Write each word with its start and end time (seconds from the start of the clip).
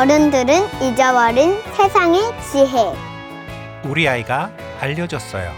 어른들은 0.00 0.54
잊어버린 0.80 1.60
세상의 1.76 2.22
지혜. 2.50 2.94
우리 3.84 4.08
아이가 4.08 4.50
알려줬어요. 4.80 5.52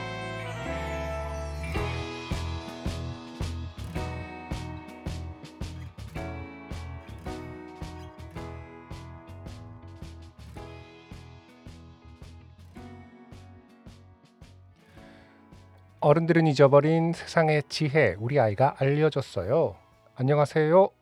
어른들은 16.01 16.49
잊어버린 16.49 17.13
세상의 17.13 17.63
지혜 17.69 18.17
우리 18.19 18.41
아이가 18.41 18.75
알려줬어요. 18.81 19.77
안녕하세요. 20.17 21.02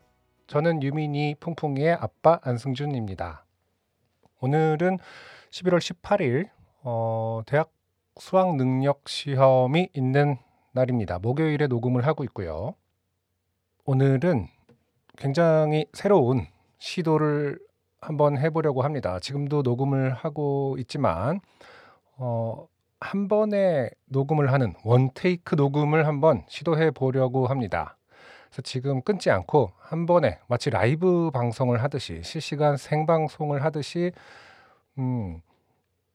저는 0.51 0.83
유민이 0.83 1.37
풍풍이의 1.39 1.93
아빠 1.93 2.41
안승준입니다. 2.43 3.45
오늘은 4.41 4.99
11월 5.53 5.79
18일 5.79 6.49
어, 6.83 7.43
대학 7.47 7.71
수학 8.17 8.57
능력 8.57 9.09
시험이 9.09 9.91
있는 9.93 10.39
날입니다. 10.73 11.21
목요일에 11.21 11.69
녹음을 11.69 12.05
하고 12.05 12.25
있고요. 12.25 12.75
오늘은 13.85 14.49
굉장히 15.17 15.87
새로운 15.93 16.49
시도를 16.79 17.61
한번 18.01 18.37
해보려고 18.37 18.83
합니다. 18.83 19.21
지금도 19.21 19.63
녹음을 19.63 20.15
하고 20.15 20.75
있지만 20.81 21.39
어, 22.17 22.67
한 22.99 23.29
번에 23.29 23.89
녹음을 24.07 24.53
하는 24.53 24.75
원테이크 24.83 25.55
녹음을 25.55 26.09
한번 26.09 26.43
시도해 26.49 26.91
보려고 26.91 27.47
합니다. 27.47 27.97
그래서 28.51 28.63
지금 28.63 29.01
끊지 29.03 29.31
않고 29.31 29.71
한 29.79 30.07
번에 30.07 30.39
마치 30.49 30.71
라이브 30.71 31.31
방송을 31.33 31.83
하듯이 31.83 32.21
실시간 32.25 32.77
생방송을 32.77 33.65
하듯이 33.65 34.13
음, 34.99 35.41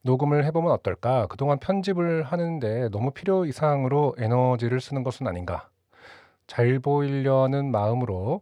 녹음을 0.02 0.46
해보면 0.46 0.72
어떨까? 0.72 1.28
그동안 1.28 1.58
편집을 1.60 2.24
하는데 2.24 2.90
너무 2.90 3.12
필요 3.12 3.46
이상으로 3.46 4.16
에너지를 4.20 4.82
쓰는 4.82 5.04
것은 5.04 5.28
아닌가? 5.28 5.70
잘 6.46 6.80
보이려는 6.80 7.72
마음으로 7.72 8.42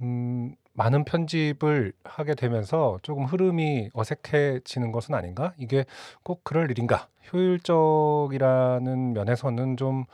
음, 0.00 0.54
많은 0.72 1.04
편집을 1.04 1.92
하게 2.04 2.34
되면서 2.34 2.98
조금 3.02 3.24
흐름이 3.24 3.90
어색해지는 3.92 4.92
것은 4.92 5.14
아닌가? 5.14 5.52
이게 5.58 5.84
꼭 6.22 6.42
그럴 6.42 6.70
일인가? 6.70 7.08
효율적이라는 7.32 9.12
면에서는 9.12 9.76
좀 9.76 10.04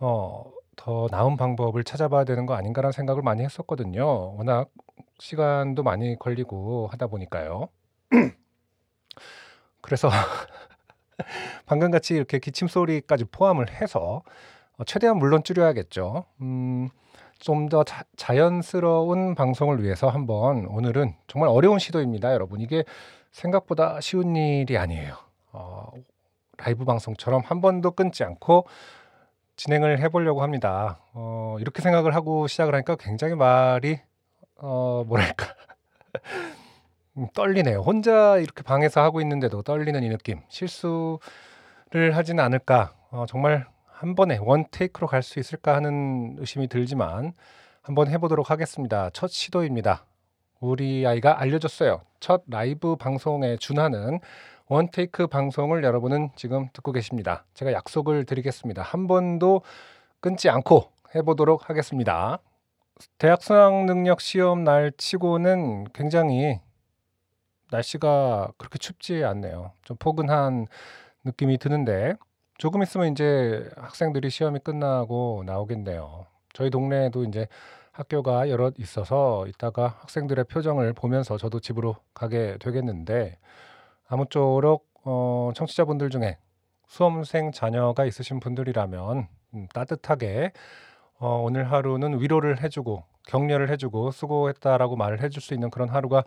어, 0.00 0.50
더 0.76 1.08
나은 1.10 1.36
방법을 1.36 1.84
찾아봐야 1.84 2.24
되는 2.24 2.46
거 2.46 2.54
아닌가라는 2.54 2.92
생각을 2.92 3.22
많이 3.22 3.42
했었거든요. 3.44 4.36
워낙 4.36 4.68
시간도 5.18 5.82
많이 5.82 6.18
걸리고 6.18 6.88
하다 6.88 7.06
보니까요. 7.08 7.68
그래서 9.80 10.08
방금 11.66 11.90
같이 11.90 12.14
이렇게 12.14 12.38
기침 12.38 12.68
소리까지 12.68 13.24
포함을 13.26 13.70
해서 13.70 14.22
어, 14.76 14.84
최대한 14.84 15.18
물론 15.18 15.44
줄여야겠죠. 15.44 16.24
음, 16.40 16.88
좀 17.38 17.68
더 17.68 17.84
자연스러운 18.16 19.34
방송을 19.34 19.82
위해서 19.82 20.08
한번 20.08 20.66
오늘은 20.66 21.14
정말 21.26 21.50
어려운 21.50 21.78
시도입니다, 21.78 22.32
여러분. 22.32 22.60
이게 22.60 22.84
생각보다 23.32 24.00
쉬운 24.00 24.34
일이 24.36 24.78
아니에요. 24.78 25.14
어, 25.52 25.90
라이브 26.56 26.84
방송처럼 26.84 27.42
한 27.44 27.60
번도 27.60 27.92
끊지 27.92 28.24
않고 28.24 28.66
진행을 29.56 30.00
해보려고 30.00 30.42
합니다. 30.42 30.98
어, 31.12 31.56
이렇게 31.60 31.82
생각을 31.82 32.14
하고 32.14 32.46
시작을 32.46 32.74
하니까 32.74 32.96
굉장히 32.96 33.34
말이 33.34 34.00
어, 34.56 35.04
뭐랄까 35.06 35.46
음, 37.16 37.28
떨리네요. 37.34 37.80
혼자 37.80 38.38
이렇게 38.38 38.62
방에서 38.62 39.00
하고 39.02 39.20
있는데도 39.20 39.62
떨리는 39.62 40.02
이 40.02 40.08
느낌. 40.08 40.40
실수를 40.48 41.20
하지는 42.16 42.42
않을까. 42.42 42.92
어, 43.10 43.24
정말 43.28 43.66
한 43.86 44.14
번에 44.16 44.38
원 44.40 44.64
테이크로 44.70 45.06
갈 45.06 45.22
수 45.22 45.38
있을까 45.38 45.76
하는 45.76 46.36
의심이 46.38 46.66
들지만 46.68 47.32
한번 47.82 48.08
해보도록 48.08 48.50
하겠습니다. 48.50 49.10
첫 49.12 49.30
시도입니다. 49.30 50.04
우리 50.60 51.06
아이가 51.06 51.40
알려줬어요. 51.40 52.00
첫 52.20 52.42
라이브 52.48 52.96
방송에 52.96 53.56
준하는 53.58 54.18
원 54.68 54.88
테이크 54.90 55.26
방송을 55.26 55.84
여러분은 55.84 56.30
지금 56.36 56.68
듣고 56.72 56.92
계십니다. 56.92 57.44
제가 57.52 57.72
약속을 57.74 58.24
드리겠습니다. 58.24 58.80
한 58.80 59.06
번도 59.06 59.60
끊지 60.20 60.48
않고 60.48 60.90
해보도록 61.14 61.68
하겠습니다. 61.68 62.38
대학 63.18 63.42
수학 63.42 63.84
능력 63.84 64.22
시험 64.22 64.64
날 64.64 64.90
치고는 64.96 65.84
굉장히 65.92 66.60
날씨가 67.70 68.52
그렇게 68.56 68.78
춥지 68.78 69.22
않네요. 69.24 69.72
좀 69.82 69.98
포근한 69.98 70.66
느낌이 71.24 71.58
드는데 71.58 72.14
조금 72.56 72.82
있으면 72.82 73.12
이제 73.12 73.68
학생들이 73.76 74.30
시험이 74.30 74.60
끝나고 74.60 75.42
나오겠네요. 75.44 76.24
저희 76.54 76.70
동네에도 76.70 77.24
이제 77.24 77.48
학교가 77.92 78.48
여러 78.48 78.72
있어서 78.78 79.46
이따가 79.46 79.98
학생들의 80.00 80.46
표정을 80.46 80.94
보면서 80.94 81.36
저도 81.36 81.60
집으로 81.60 81.96
가게 82.14 82.56
되겠는데 82.60 83.36
아무쪼록 84.14 84.86
어, 85.04 85.50
청취자분들 85.54 86.10
중에 86.10 86.38
수험생 86.86 87.50
자녀가 87.52 88.04
있으신 88.04 88.38
분들이라면 88.40 89.26
음, 89.54 89.68
따뜻하게 89.74 90.52
어, 91.18 91.40
오늘 91.42 91.70
하루는 91.70 92.20
위로를 92.20 92.62
해주고 92.62 93.04
격려를 93.26 93.70
해주고 93.70 94.12
수고했다라고 94.12 94.96
말을 94.96 95.20
해줄 95.22 95.42
수 95.42 95.54
있는 95.54 95.70
그런 95.70 95.88
하루가 95.88 96.24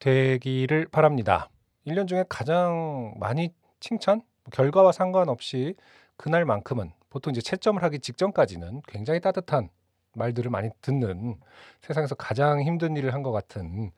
되기를 0.00 0.88
바랍니다. 0.88 1.48
1년 1.86 2.08
중에 2.08 2.24
가장 2.28 3.14
많이 3.18 3.54
칭찬, 3.78 4.22
결과와 4.52 4.90
상관없이 4.92 5.74
그날만큼은 6.16 6.92
보통 7.10 7.30
이제 7.30 7.40
채점을 7.40 7.80
하기 7.82 8.00
직전까지는 8.00 8.82
굉장히 8.88 9.20
따뜻한 9.20 9.68
말들을 10.14 10.50
많이 10.50 10.70
듣는 10.80 11.36
세상에서 11.82 12.14
가장 12.14 12.62
힘든 12.62 12.96
일을 12.96 13.12
한 13.14 13.22
것 13.22 13.30
같은 13.32 13.92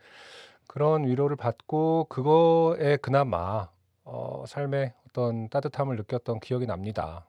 그런 0.76 1.06
위로를 1.06 1.36
받고 1.36 2.04
그거에 2.10 2.98
그나마 2.98 3.70
어, 4.04 4.44
삶의 4.46 4.92
어떤 5.08 5.48
따뜻함을 5.48 5.96
느꼈던 5.96 6.40
기억이 6.40 6.66
납니다. 6.66 7.26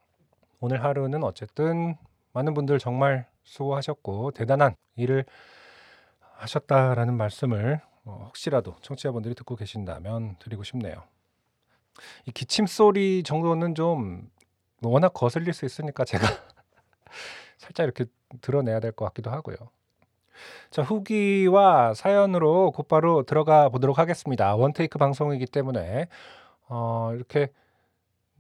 오늘 0.59 0.84
하루는 0.84 1.24
어쨌든 1.24 1.96
많은 2.34 2.53
분들 2.53 2.78
정말 2.78 3.25
수고하셨고 3.44 4.31
대단한 4.31 4.75
일을 4.97 5.24
하셨다라는 6.19 7.16
말씀을 7.16 7.80
어, 8.03 8.25
혹시라도 8.28 8.75
청취자분들이 8.81 9.34
듣고 9.34 9.56
계신다면 9.56 10.35
드리고 10.40 10.64
싶네요. 10.66 11.03
이 12.25 12.31
기침 12.31 12.68
소리 12.68 13.24
정도는 13.24 13.75
좀 13.75 14.29
워낙 14.81 15.14
거슬릴 15.14 15.53
수 15.53 15.64
있으니까 15.66 16.03
제가 16.03 16.28
살짝 17.59 17.85
이렇게 17.85 18.03
드러내야 18.41 18.81
될 18.81 18.91
것 18.91 19.06
같기도 19.06 19.31
하고요. 19.31 19.56
자, 20.69 20.81
후기와 20.81 21.93
사연으로 21.93 22.71
곧바로 22.71 23.23
들어가 23.23 23.69
보도록 23.69 23.99
하겠습니다. 23.99 24.55
원테이크 24.55 24.97
방송이기 24.97 25.45
때문에 25.47 26.07
어, 26.69 27.11
이렇게 27.15 27.49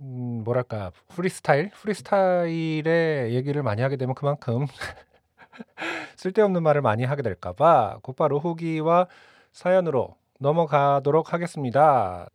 음, 0.01 0.43
뭐랄까 0.43 0.91
프리스타일, 1.07 1.69
프리스타일의 1.71 3.33
얘기를 3.33 3.63
많이 3.63 3.81
하게 3.81 3.97
되면 3.97 4.13
그만큼 4.15 4.67
쓸데없는 6.17 6.61
말을 6.63 6.81
많이 6.81 7.03
하게 7.03 7.23
될까봐 7.23 7.99
곧바로 8.03 8.39
후기와 8.39 9.07
사연으로 9.53 10.15
넘어가도록 10.39 11.33
하겠습니다. 11.33 12.29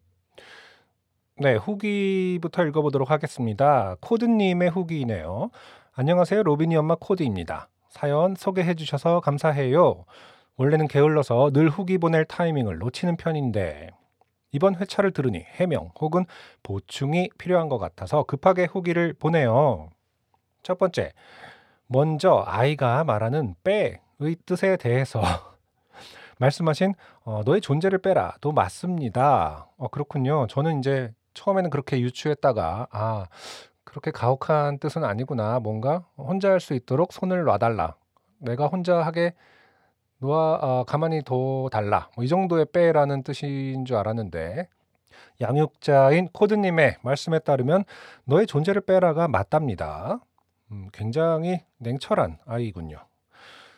네, 1.36 1.54
후기부터 1.54 2.64
읽어보도록 2.66 3.10
하겠습니다. 3.10 3.96
코드님의 4.00 4.70
후기이네요. 4.70 5.50
안녕하세요. 5.94 6.42
로빈이 6.42 6.76
엄마 6.76 6.94
코드입니다. 6.94 7.68
사연 7.92 8.34
소개해 8.34 8.74
주셔서 8.74 9.20
감사해요. 9.20 10.04
원래는 10.56 10.88
게을러서 10.88 11.50
늘 11.52 11.68
후기 11.68 11.98
보낼 11.98 12.24
타이밍을 12.24 12.78
놓치는 12.78 13.16
편인데 13.16 13.90
이번 14.52 14.76
회차를 14.76 15.12
들으니 15.12 15.38
해명 15.40 15.90
혹은 16.00 16.24
보충이 16.62 17.30
필요한 17.38 17.68
것 17.68 17.78
같아서 17.78 18.22
급하게 18.24 18.64
후기를 18.64 19.14
보내요. 19.14 19.90
첫 20.62 20.78
번째, 20.78 21.12
먼저 21.86 22.44
아이가 22.46 23.04
말하는 23.04 23.54
빼의 23.62 23.98
뜻에 24.46 24.76
대해서 24.78 25.20
말씀하신 26.38 26.94
어, 27.24 27.42
너의 27.44 27.60
존재를 27.60 27.98
빼라도 27.98 28.52
맞습니다. 28.52 29.68
어, 29.76 29.88
그렇군요. 29.88 30.46
저는 30.48 30.78
이제 30.78 31.12
처음에는 31.34 31.70
그렇게 31.70 32.00
유추했다가 32.00 32.88
아 32.90 33.26
그렇게 33.92 34.10
가혹한 34.10 34.78
뜻은 34.78 35.04
아니구나. 35.04 35.60
뭔가 35.60 36.06
혼자 36.16 36.50
할 36.50 36.60
수 36.60 36.72
있도록 36.74 37.12
손을 37.12 37.44
놔달라. 37.44 37.94
내가 38.38 38.66
혼자 38.66 39.02
하게 39.02 39.34
놓아 40.18 40.58
아, 40.62 40.84
가만히 40.86 41.22
둬 41.22 41.68
달라. 41.70 42.08
뭐 42.16 42.24
이 42.24 42.28
정도의 42.28 42.66
빼라는 42.72 43.22
뜻인 43.22 43.84
줄 43.84 43.96
알았는데 43.96 44.66
양육자인 45.42 46.28
코드님의 46.32 46.96
말씀에 47.02 47.38
따르면 47.40 47.84
너의 48.24 48.46
존재를 48.46 48.80
빼라가 48.82 49.28
맞답니다. 49.28 50.20
음, 50.70 50.88
굉장히 50.92 51.60
냉철한 51.78 52.38
아이군요. 52.46 52.96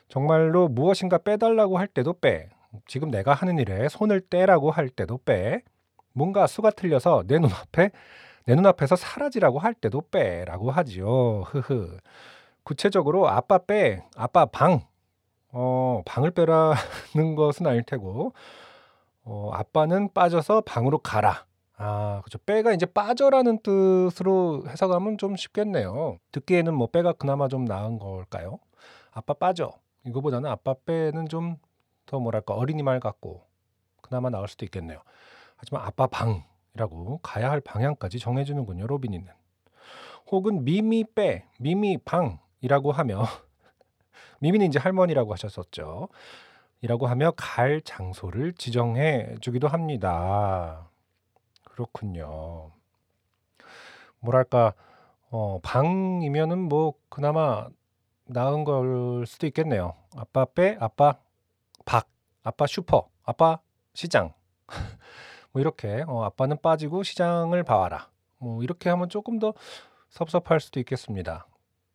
정말로 0.08 0.68
무엇인가 0.68 1.18
빼달라고 1.18 1.76
할 1.78 1.88
때도 1.88 2.20
빼. 2.20 2.50
지금 2.86 3.10
내가 3.10 3.34
하는 3.34 3.58
일에 3.58 3.88
손을 3.88 4.20
떼라고 4.20 4.70
할 4.70 4.88
때도 4.88 5.18
빼. 5.24 5.62
뭔가 6.12 6.46
수가 6.46 6.70
틀려서 6.70 7.24
내 7.26 7.38
눈앞에 7.40 7.90
내 8.46 8.54
눈앞에서 8.54 8.96
사라지라고 8.96 9.58
할 9.58 9.74
때도 9.74 10.02
빼라고 10.10 10.70
하지요. 10.70 11.42
흐흐. 11.42 11.98
구체적으로 12.62 13.28
아빠 13.28 13.58
빼, 13.58 14.04
아빠 14.16 14.46
방. 14.46 14.86
어, 15.52 16.02
방을 16.06 16.30
빼라는 16.32 17.36
것은 17.36 17.66
아닐 17.66 17.82
테고, 17.84 18.32
어, 19.24 19.50
아빠는 19.52 20.12
빠져서 20.12 20.62
방으로 20.62 20.98
가라. 20.98 21.46
아, 21.76 22.20
그죠. 22.24 22.38
빼가 22.38 22.72
이제 22.72 22.86
빠져라는 22.86 23.60
뜻으로 23.62 24.64
해석하면 24.68 25.18
좀 25.18 25.36
쉽겠네요. 25.36 26.18
듣기에는 26.32 26.74
뭐 26.74 26.88
빼가 26.88 27.12
그나마 27.14 27.48
좀 27.48 27.64
나은 27.64 27.98
걸까요? 27.98 28.58
아빠 29.12 29.34
빠져. 29.34 29.72
이거보다는 30.06 30.50
아빠 30.50 30.74
빼는 30.84 31.28
좀 31.28 31.58
더 32.06 32.18
뭐랄까 32.20 32.54
어린이 32.54 32.82
말 32.82 33.00
같고 33.00 33.42
그나마 34.02 34.30
나을 34.30 34.48
수도 34.48 34.64
있겠네요. 34.64 35.00
하지만 35.56 35.82
아빠 35.82 36.06
방 36.06 36.44
이라고 36.74 37.18
가야 37.22 37.50
할 37.50 37.60
방향까지 37.60 38.18
정해주는군요. 38.18 38.86
로빈이는. 38.86 39.26
혹은 40.30 40.64
미미 40.64 41.04
빼, 41.14 41.46
미미 41.60 41.98
방이라고 41.98 42.92
하며 42.92 43.24
미미는 44.40 44.66
이제 44.66 44.78
할머니라고 44.78 45.32
하셨었죠. 45.32 46.08
이라고 46.80 47.06
하며 47.06 47.32
갈 47.36 47.80
장소를 47.82 48.54
지정해 48.54 49.34
주기도 49.40 49.68
합니다. 49.68 50.90
그렇군요. 51.64 52.72
뭐랄까 54.18 54.74
어, 55.30 55.60
방이면은 55.62 56.58
뭐 56.58 56.94
그나마 57.08 57.68
나은 58.26 58.64
걸 58.64 59.26
수도 59.26 59.46
있겠네요. 59.46 59.94
아빠 60.16 60.44
빼, 60.44 60.76
아빠 60.80 61.18
박, 61.84 62.08
아빠 62.42 62.66
슈퍼, 62.66 63.08
아빠 63.24 63.60
시장. 63.92 64.32
뭐 65.54 65.60
이렇게 65.60 66.04
어, 66.08 66.24
아빠는 66.24 66.58
빠지고 66.60 67.04
시장을 67.04 67.62
봐와라. 67.62 68.08
뭐 68.38 68.62
이렇게 68.62 68.90
하면 68.90 69.08
조금 69.08 69.38
더 69.38 69.54
섭섭할 70.10 70.60
수도 70.60 70.80
있겠습니다. 70.80 71.46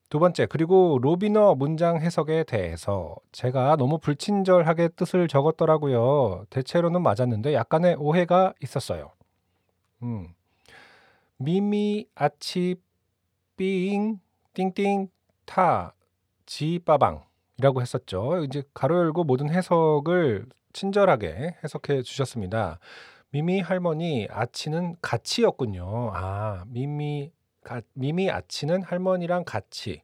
두 0.09 0.17
번째, 0.17 0.47
그리고 0.47 0.97
로비너 1.01 1.55
문장 1.55 1.99
해석에 1.99 2.45
대해서 2.45 3.17
제가 3.31 3.75
너무 3.75 3.99
불친절하게 3.99 4.89
뜻을 4.95 5.27
적었더라고요. 5.27 6.45
대체로는 6.49 7.03
맞았는데 7.03 7.53
약간의 7.53 7.97
오해가 7.99 8.53
있었어요. 8.63 9.11
음. 10.01 10.29
미미 11.37 12.07
아치 12.15 12.75
삥 13.57 14.19
띵띵 14.53 15.09
타 15.45 15.93
지빠방이라고 16.45 17.81
했었죠. 17.81 18.43
이제 18.45 18.63
괄호 18.73 18.97
열고 18.97 19.25
모든 19.25 19.49
해석을 19.49 20.47
친절하게 20.73 21.57
해석해 21.63 22.01
주셨습니다. 22.01 22.79
미미 23.31 23.59
할머니 23.61 24.27
아치는 24.29 24.95
같이였군요. 25.01 26.11
아, 26.13 26.63
미미 26.67 27.31
가, 27.63 27.81
미미 27.93 28.29
아치는 28.31 28.83
할머니랑 28.83 29.43
같이 29.45 30.01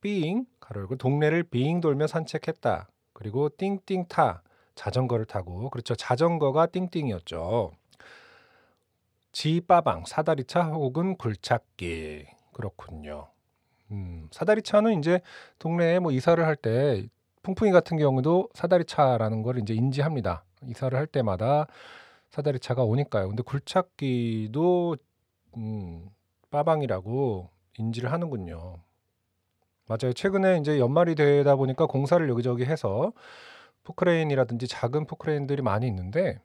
삥 0.00 0.44
괄호 0.60 0.82
열고 0.82 0.96
동네를 0.96 1.44
빙 1.44 1.80
돌며 1.80 2.06
산책했다. 2.06 2.88
그리고 3.12 3.48
띵띵 3.56 4.06
타 4.08 4.42
자전거를 4.76 5.26
타고 5.26 5.68
그렇죠. 5.70 5.94
자전거가 5.94 6.66
띵띵이었죠. 6.66 7.72
지빠방 9.32 10.04
사다리차 10.06 10.62
혹은 10.62 11.16
굴착기 11.16 12.26
그렇군요. 12.52 13.28
음, 13.90 14.28
사다리차는 14.30 14.98
이제 14.98 15.20
동네에 15.58 15.98
뭐 15.98 16.12
이사를 16.12 16.44
할 16.44 16.56
때 16.56 17.06
풍풍이 17.42 17.70
같은 17.72 17.96
경우도 17.96 18.50
사다리차라는 18.54 19.42
걸 19.42 19.58
이제 19.58 19.72
인지합니다. 19.74 20.44
이사를 20.66 20.96
할 20.96 21.06
때마다 21.06 21.66
사다리 22.30 22.60
차가 22.60 22.84
오니까요. 22.84 23.28
근데 23.28 23.42
굴착기도 23.42 24.96
음, 25.56 26.08
빠방이라고 26.50 27.50
인지를 27.78 28.12
하는군요. 28.12 28.78
맞아요. 29.88 30.12
최근에 30.14 30.58
이제 30.58 30.78
연말이 30.78 31.16
되다 31.16 31.56
보니까 31.56 31.86
공사를 31.86 32.26
여기저기 32.28 32.64
해서 32.64 33.12
포크레인이라든지 33.82 34.68
작은 34.68 35.06
포크레인들이 35.06 35.62
많이 35.62 35.88
있는데 35.88 36.38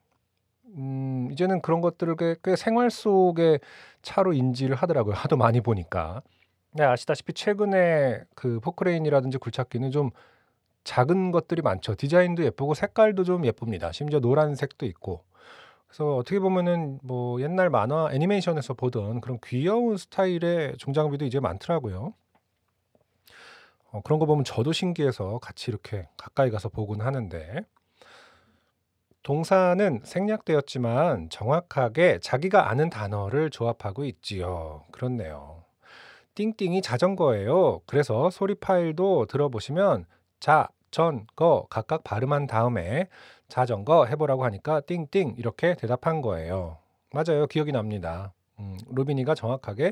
음, 0.78 1.30
이제는 1.32 1.62
그런 1.62 1.82
것들을 1.82 2.16
꽤, 2.16 2.36
꽤 2.44 2.56
생활 2.56 2.90
속의 2.90 3.60
차로 4.02 4.34
인지를 4.34 4.76
하더라고요. 4.76 5.14
하도 5.14 5.38
많이 5.38 5.62
보니까. 5.62 6.24
네, 6.72 6.84
아시다시피 6.84 7.34
최근에 7.34 8.24
그 8.36 8.60
포크레인이라든지 8.62 9.38
굴착기는 9.38 9.92
좀 9.92 10.10
작은 10.84 11.32
것들이 11.32 11.62
많죠. 11.62 11.96
디자인도 11.96 12.44
예쁘고 12.44 12.74
색깔도 12.74 13.24
좀 13.24 13.46
예쁩니다. 13.46 13.92
심지어 13.92 14.20
노란색도 14.20 14.88
있고. 14.88 15.24
그래서 15.96 16.18
어떻게 16.18 16.40
보면은 16.40 17.00
뭐 17.04 17.40
옛날 17.40 17.70
만화 17.70 18.10
애니메이션에서 18.12 18.74
보던 18.74 19.22
그런 19.22 19.40
귀여운 19.46 19.96
스타일의 19.96 20.76
중장비도 20.78 21.24
이제 21.24 21.40
많더라고요. 21.40 22.14
어, 23.92 24.02
그런 24.04 24.20
거 24.20 24.26
보면 24.26 24.44
저도 24.44 24.74
신기해서 24.74 25.40
같이 25.42 25.72
이렇게 25.72 26.10
가까이 26.18 26.52
가서 26.52 26.68
보곤 26.68 27.00
하는데 27.00 27.62
동사는 29.24 30.02
생략되었지만 30.04 31.30
정확하게 31.30 32.20
자기가 32.20 32.70
아는 32.70 32.90
단어를 32.90 33.50
조합하고 33.50 34.04
있지요. 34.04 34.84
그렇네요. 34.92 35.64
띵띵이 36.36 36.82
자전거예요. 36.82 37.80
그래서 37.86 38.30
소리 38.32 38.56
파일도 38.56 39.28
들어보시면 39.28 40.08
자, 40.42 40.68
전, 40.96 41.28
거 41.36 41.68
각각 41.70 42.06
발음한 42.06 42.48
다음에 42.48 43.10
자전거 43.50 44.06
해보라고 44.06 44.46
하니까 44.46 44.80
띵띵 44.80 45.36
이렇게 45.38 45.76
대답한 45.76 46.22
거예요. 46.22 46.78
맞아요. 47.12 47.48
기억이 47.48 47.74
납니다. 47.74 48.32
음, 48.60 48.78
루빈이가 48.92 49.36
정확하게 49.36 49.92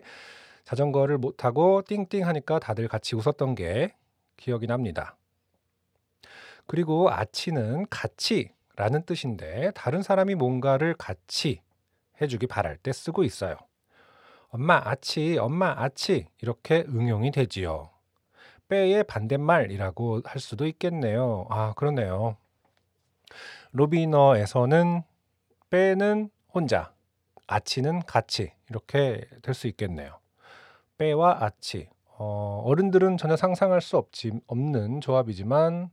자전거를 0.63 1.17
못 1.17 1.35
타고 1.35 1.81
띵띵 1.85 2.25
하니까 2.25 2.57
다들 2.57 2.87
같이 2.87 3.17
웃었던 3.17 3.53
게 3.55 3.93
기억이 4.37 4.65
납니다. 4.65 5.17
그리고 6.67 7.11
아치는 7.11 7.87
같이 7.89 8.53
라는 8.77 9.03
뜻인데 9.03 9.71
다른 9.75 10.03
사람이 10.03 10.35
뭔가를 10.35 10.93
같이 10.93 11.59
해주기 12.21 12.47
바랄 12.47 12.77
때 12.77 12.93
쓰고 12.93 13.25
있어요. 13.25 13.57
엄마 14.47 14.81
아치, 14.81 15.37
엄마 15.37 15.75
아치 15.77 16.27
이렇게 16.41 16.85
응용이 16.87 17.31
되지요. 17.31 17.92
빼의 18.67 19.03
반대말이라고 19.05 20.21
할 20.25 20.39
수도 20.39 20.65
있겠네요. 20.67 21.45
아, 21.49 21.73
그러네요. 21.75 22.37
로비너에서는 23.71 25.01
빼는 25.69 26.29
혼자, 26.53 26.93
아치는 27.47 28.01
같이 28.05 28.51
이렇게 28.69 29.27
될 29.41 29.53
수 29.53 29.67
있겠네요. 29.67 30.19
빼와 30.97 31.37
아치. 31.41 31.89
어, 32.17 32.61
어른들은 32.65 33.17
전혀 33.17 33.35
상상할 33.35 33.81
수 33.81 33.97
없지, 33.97 34.31
없는 34.47 35.01
조합이지만 35.01 35.89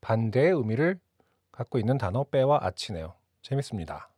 반대의 0.00 0.52
의미를 0.52 0.98
갖고 1.52 1.78
있는 1.78 1.98
단어 1.98 2.24
빼와 2.24 2.60
아치네요. 2.62 3.14
재밌습니다. 3.42 4.08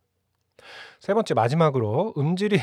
세 1.00 1.14
번째 1.14 1.35
마지막으로 1.35 2.14
음질이 2.16 2.59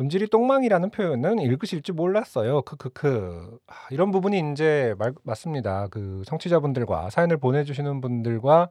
음질이 0.00 0.28
똥망이라는 0.28 0.90
표현은 0.90 1.38
읽으실 1.40 1.82
줄 1.82 1.94
몰랐어요. 1.94 2.62
크크크. 2.62 3.58
아, 3.66 3.74
이런 3.90 4.10
부분이 4.10 4.38
인제 4.38 4.94
말 4.98 5.12
맞습니다. 5.22 5.88
그 5.88 6.22
청취자분들과 6.26 7.10
사연을 7.10 7.36
보내주시는 7.38 8.00
분들과 8.00 8.70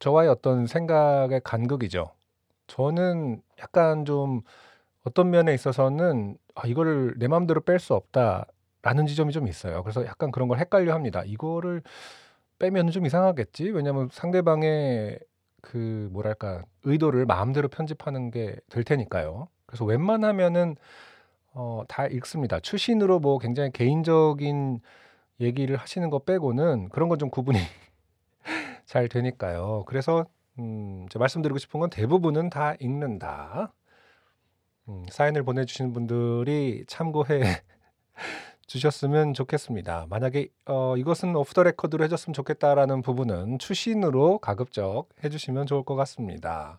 저와의 0.00 0.30
어떤 0.30 0.66
생각의 0.66 1.42
간극이죠. 1.44 2.12
저는 2.68 3.42
약간 3.60 4.04
좀 4.06 4.42
어떤 5.04 5.30
면에 5.30 5.54
있어서는 5.54 6.36
'아 6.56 6.66
이거를 6.68 7.14
내 7.18 7.28
맘대로 7.28 7.60
뺄 7.62 7.78
수 7.80 7.94
없다.'라는 7.94 9.06
지점이 9.06 9.32
좀 9.32 9.48
있어요. 9.48 9.82
그래서 9.84 10.06
약간 10.06 10.30
그런 10.32 10.48
걸 10.48 10.58
헷갈려 10.58 10.94
합니다. 10.94 11.22
'이거를 11.26 11.82
빼면은 12.58 12.92
좀 12.92 13.06
이상하겠지?' 13.06 13.70
왜냐면 13.70 14.08
상대방의 14.12 15.18
그 15.62 16.08
뭐랄까 16.12 16.64
의도를 16.84 17.26
마음대로 17.26 17.68
편집하는 17.68 18.30
게 18.30 18.56
될 18.70 18.84
테니까요. 18.84 19.48
그래서 19.72 19.86
웬만하면은 19.86 20.76
어, 21.54 21.82
다 21.88 22.06
읽습니다. 22.08 22.60
추신으로 22.60 23.20
뭐 23.20 23.38
굉장히 23.38 23.70
개인적인 23.72 24.80
얘기를 25.40 25.76
하시는 25.76 26.10
거 26.10 26.18
빼고는 26.18 26.90
그런 26.90 27.08
건 27.08 27.18
좀 27.18 27.30
구분이 27.30 27.58
잘 28.84 29.08
되니까요. 29.08 29.84
그래서 29.86 30.26
음, 30.58 31.06
말씀드리고 31.18 31.58
싶은 31.58 31.80
건 31.80 31.88
대부분은 31.88 32.50
다 32.50 32.74
읽는다. 32.80 33.72
음, 34.88 35.06
사연을 35.10 35.42
보내주시는 35.42 35.94
분들이 35.94 36.84
참고해 36.86 37.40
주셨으면 38.66 39.32
좋겠습니다. 39.32 40.06
만약에 40.10 40.48
어, 40.66 40.98
이것은 40.98 41.34
오프 41.34 41.54
더 41.54 41.62
레코드로 41.62 42.04
해줬으면 42.04 42.34
좋겠다라는 42.34 43.00
부분은 43.00 43.58
추신으로 43.58 44.38
가급적 44.38 45.08
해주시면 45.24 45.64
좋을 45.64 45.82
것 45.82 45.94
같습니다. 45.96 46.78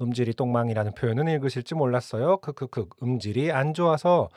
음질이 0.00 0.34
똥망이라는 0.34 0.92
표현은 0.94 1.28
읽으실지 1.28 1.74
몰랐어요. 1.74 2.38
크크크. 2.38 2.88
음질이 3.02 3.52
안 3.52 3.74
좋아서 3.74 4.28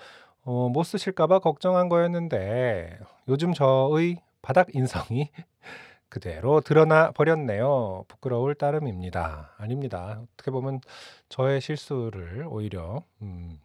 어, 0.44 0.70
못 0.70 0.84
쓰실까봐 0.84 1.40
걱정한 1.40 1.90
거였는데 1.90 3.00
요즘 3.30 3.54
저의 3.54 4.22
바닥 4.42 4.76
인성이 4.76 5.30
그대로 6.10 6.62
드러나 6.62 7.12
버렸네요. 7.12 8.06
부끄러울 8.08 8.56
따름입니다. 8.56 9.54
아닙니다. 9.58 10.22
어떻게 10.36 10.52
보면 10.52 10.82
저의 11.30 11.62
실수를 11.62 12.46
오히려 12.50 13.04
음, 13.22 13.60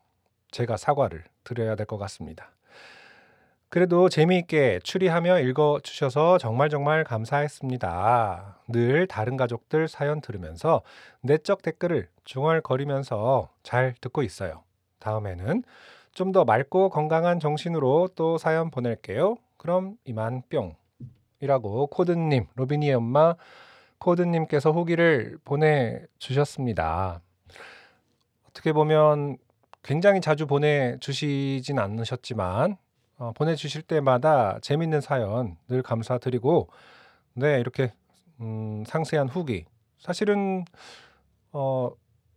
제가 0.50 0.76
사과를 0.76 1.24
드려야 1.44 1.74
될 1.76 1.86
것 1.86 1.98
같습니다. 1.98 2.52
그래도 3.70 4.08
재미있게 4.08 4.80
추리하며 4.82 5.40
읽어주셔서 5.40 6.38
정말 6.38 6.70
정말 6.70 7.04
감사했습니다. 7.04 8.60
늘 8.68 9.06
다른 9.06 9.36
가족들 9.36 9.88
사연 9.88 10.22
들으면서 10.22 10.80
내적 11.20 11.60
댓글을 11.60 12.08
중얼거리면서 12.24 13.50
잘 13.62 13.94
듣고 14.00 14.22
있어요. 14.22 14.62
다음에는 15.00 15.62
좀 16.14 16.32
더 16.32 16.44
맑고 16.44 16.88
건강한 16.88 17.38
정신으로 17.38 18.08
또 18.16 18.38
사연 18.38 18.70
보낼게요. 18.70 19.36
그럼 19.56 19.96
이만 20.04 20.42
뿅. 20.50 20.74
이라고 21.40 21.86
코드님, 21.86 22.46
로비니의 22.56 22.94
엄마 22.94 23.36
코드님께서 23.98 24.72
후기를 24.72 25.38
보내주셨습니다. 25.44 27.20
어떻게 28.48 28.72
보면 28.72 29.36
굉장히 29.82 30.20
자주 30.20 30.46
보내주시진 30.46 31.78
않으셨지만 31.78 32.76
어, 33.18 33.32
보내주실 33.32 33.82
때마다 33.82 34.58
재밌는 34.62 35.00
사연 35.00 35.56
늘 35.68 35.82
감사드리고 35.82 36.68
네 37.34 37.60
이렇게 37.60 37.92
음, 38.40 38.84
상세한 38.86 39.28
후기 39.28 39.64
사실은 39.98 40.64
어, 41.52 41.90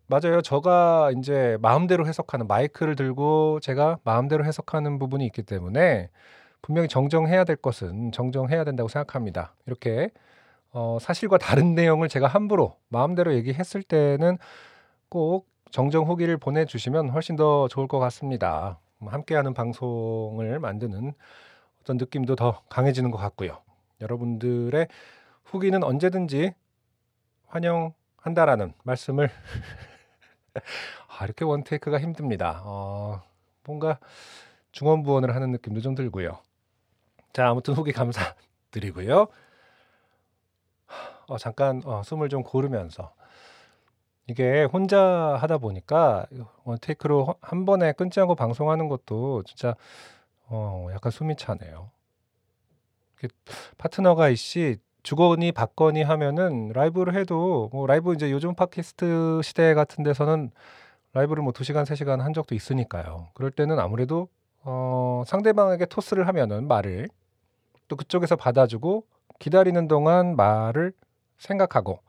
맞아요. 0.07 0.41
저가 0.41 1.11
이제 1.17 1.57
마음대로 1.61 2.05
해석하는 2.05 2.47
마이크를 2.47 2.95
들고 2.97 3.59
제가 3.61 3.97
마음대로 4.03 4.43
해석하는 4.43 4.99
부분이 4.99 5.25
있기 5.27 5.43
때문에 5.43 6.09
분명히 6.61 6.89
정정해야 6.89 7.45
될 7.45 7.55
것은 7.55 8.11
정정해야 8.11 8.65
된다고 8.65 8.89
생각합니다. 8.89 9.53
이렇게 9.67 10.09
어, 10.73 10.97
사실과 10.99 11.37
다른 11.37 11.75
내용을 11.75 12.09
제가 12.09 12.27
함부로 12.27 12.75
마음대로 12.89 13.33
얘기했을 13.35 13.83
때는 13.83 14.37
꼭 15.09 15.47
정정 15.71 16.05
후기를 16.05 16.37
보내주시면 16.37 17.09
훨씬 17.09 17.37
더 17.37 17.67
좋을 17.69 17.87
것 17.87 17.99
같습니다. 17.99 18.79
함께하는 19.07 19.53
방송을 19.53 20.59
만드는 20.59 21.13
어떤 21.81 21.97
느낌도 21.97 22.35
더 22.35 22.61
강해지는 22.69 23.11
것 23.11 23.17
같고요. 23.17 23.61
여러분들의 24.01 24.87
후기는 25.43 25.83
언제든지 25.83 26.53
환영한다라는 27.47 28.73
말씀을 28.83 29.29
아, 31.07 31.25
이렇게 31.25 31.45
원테이크가 31.45 31.99
힘듭니다. 31.99 32.61
어, 32.65 33.21
뭔가 33.63 33.99
중원부원을 34.71 35.35
하는 35.35 35.51
느낌도 35.51 35.81
좀 35.81 35.95
들고요. 35.95 36.39
자, 37.33 37.49
아무튼 37.49 37.73
후기 37.73 37.91
감사드리고요. 37.91 39.27
어, 41.27 41.37
잠깐 41.37 41.81
어, 41.85 42.03
숨을 42.03 42.29
좀 42.29 42.43
고르면서 42.43 43.13
이게 44.27 44.63
혼자 44.63 45.37
하다 45.39 45.57
보니까 45.57 46.25
원테이크로 46.63 47.35
한 47.41 47.65
번에 47.65 47.91
끊지 47.93 48.19
않고 48.19 48.35
방송하는 48.35 48.87
것도 48.87 49.43
진짜 49.43 49.75
어, 50.47 50.87
약간 50.93 51.11
숨이 51.11 51.35
차네요. 51.35 51.89
파트너가 53.77 54.29
있이 54.29 54.77
주거니 55.03 55.51
받거니 55.51 56.03
하면은 56.03 56.69
라이브를 56.69 57.15
해도 57.15 57.69
뭐 57.71 57.87
라이브 57.87 58.13
이제 58.13 58.31
요즘 58.31 58.55
팟캐스트 58.55 59.41
시대 59.43 59.73
같은 59.73 60.03
데서는 60.03 60.51
라이브를 61.13 61.43
뭐 61.43 61.51
2시간, 61.51 61.83
3시간 61.83 62.19
한 62.19 62.33
적도 62.33 62.55
있으니까요. 62.55 63.29
그럴 63.33 63.51
때는 63.51 63.79
아무래도 63.79 64.29
어, 64.63 65.23
상대방에게 65.25 65.85
토스를 65.85 66.27
하면은 66.27 66.67
말을 66.67 67.09
또 67.87 67.95
그쪽에서 67.95 68.35
받아주고 68.35 69.05
기다리는 69.39 69.87
동안 69.87 70.35
말을 70.35 70.93
생각하고 71.37 71.99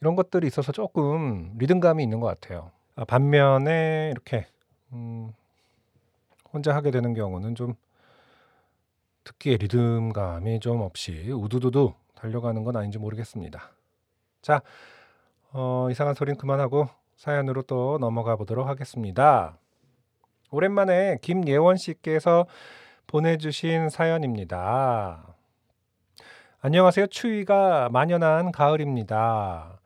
이런 0.00 0.16
것들이 0.16 0.46
있어서 0.46 0.72
조금 0.72 1.54
리듬감이 1.58 2.02
있는 2.02 2.20
것 2.20 2.26
같아요. 2.26 2.70
아, 2.96 3.04
반면에 3.04 4.10
이렇게 4.12 4.46
음, 4.92 5.32
혼자 6.52 6.74
하게 6.74 6.90
되는 6.90 7.14
경우는 7.14 7.54
좀 7.54 7.74
듣기에 9.24 9.56
리듬감이 9.58 10.60
좀 10.60 10.80
없이 10.80 11.30
우두두두 11.30 11.92
달려가는 12.14 12.64
건 12.64 12.76
아닌지 12.76 12.98
모르겠습니다. 12.98 13.70
자, 14.42 14.62
어, 15.52 15.88
이상한 15.90 16.14
소린 16.14 16.36
그만하고 16.36 16.88
사연으로 17.16 17.62
또 17.62 17.98
넘어가 17.98 18.36
보도록 18.36 18.66
하겠습니다. 18.68 19.58
오랜만에 20.50 21.18
김예원 21.20 21.76
씨께서 21.76 22.46
보내주신 23.06 23.90
사연입니다. 23.90 25.34
안녕하세요. 26.60 27.06
추위가 27.08 27.88
만연한 27.90 28.52
가을입니다. 28.52 29.77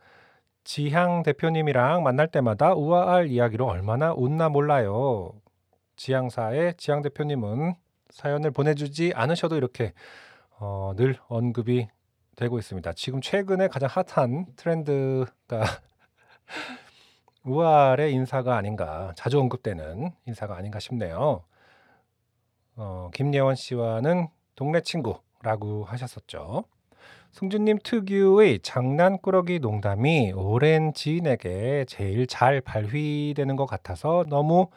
지향 0.64 1.22
대표님이랑 1.22 2.02
만날 2.02 2.28
때마다 2.28 2.74
우아할 2.74 3.28
이야기로 3.28 3.66
얼마나 3.66 4.12
웃나 4.12 4.48
몰라요. 4.48 5.32
지향사의 5.96 6.74
지향 6.76 7.02
대표님은 7.02 7.74
사연을 8.10 8.50
보내주지 8.50 9.12
않으셔도 9.14 9.56
이렇게 9.56 9.92
어, 10.58 10.92
늘 10.96 11.16
언급이 11.28 11.88
되고 12.36 12.58
있습니다. 12.58 12.92
지금 12.94 13.20
최근에 13.20 13.68
가장 13.68 13.88
핫한 13.90 14.46
트렌드가 14.56 15.64
우아의 17.44 18.12
인사가 18.12 18.56
아닌가, 18.56 19.12
자주 19.16 19.40
언급되는 19.40 20.12
인사가 20.26 20.56
아닌가 20.56 20.78
싶네요. 20.78 21.44
어, 22.76 23.10
김예원 23.12 23.56
씨와는 23.56 24.28
동네 24.54 24.80
친구라고 24.80 25.84
하셨었죠. 25.84 26.64
승준님 27.32 27.78
특유의 27.82 28.60
장난꾸러기 28.60 29.60
농담이 29.60 30.32
오랜 30.32 30.92
지인에게 30.92 31.86
제일 31.88 32.26
잘 32.26 32.60
발휘되는 32.60 33.56
것 33.56 33.64
같아서 33.64 34.24
너무 34.28 34.68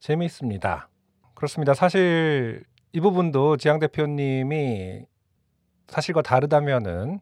재미있습니다. 0.00 0.88
그렇습니다. 1.34 1.72
사실 1.72 2.64
이 2.92 3.00
부분도 3.00 3.56
지향 3.58 3.78
대표님이 3.78 5.02
사실과 5.86 6.20
다르다면은 6.22 7.20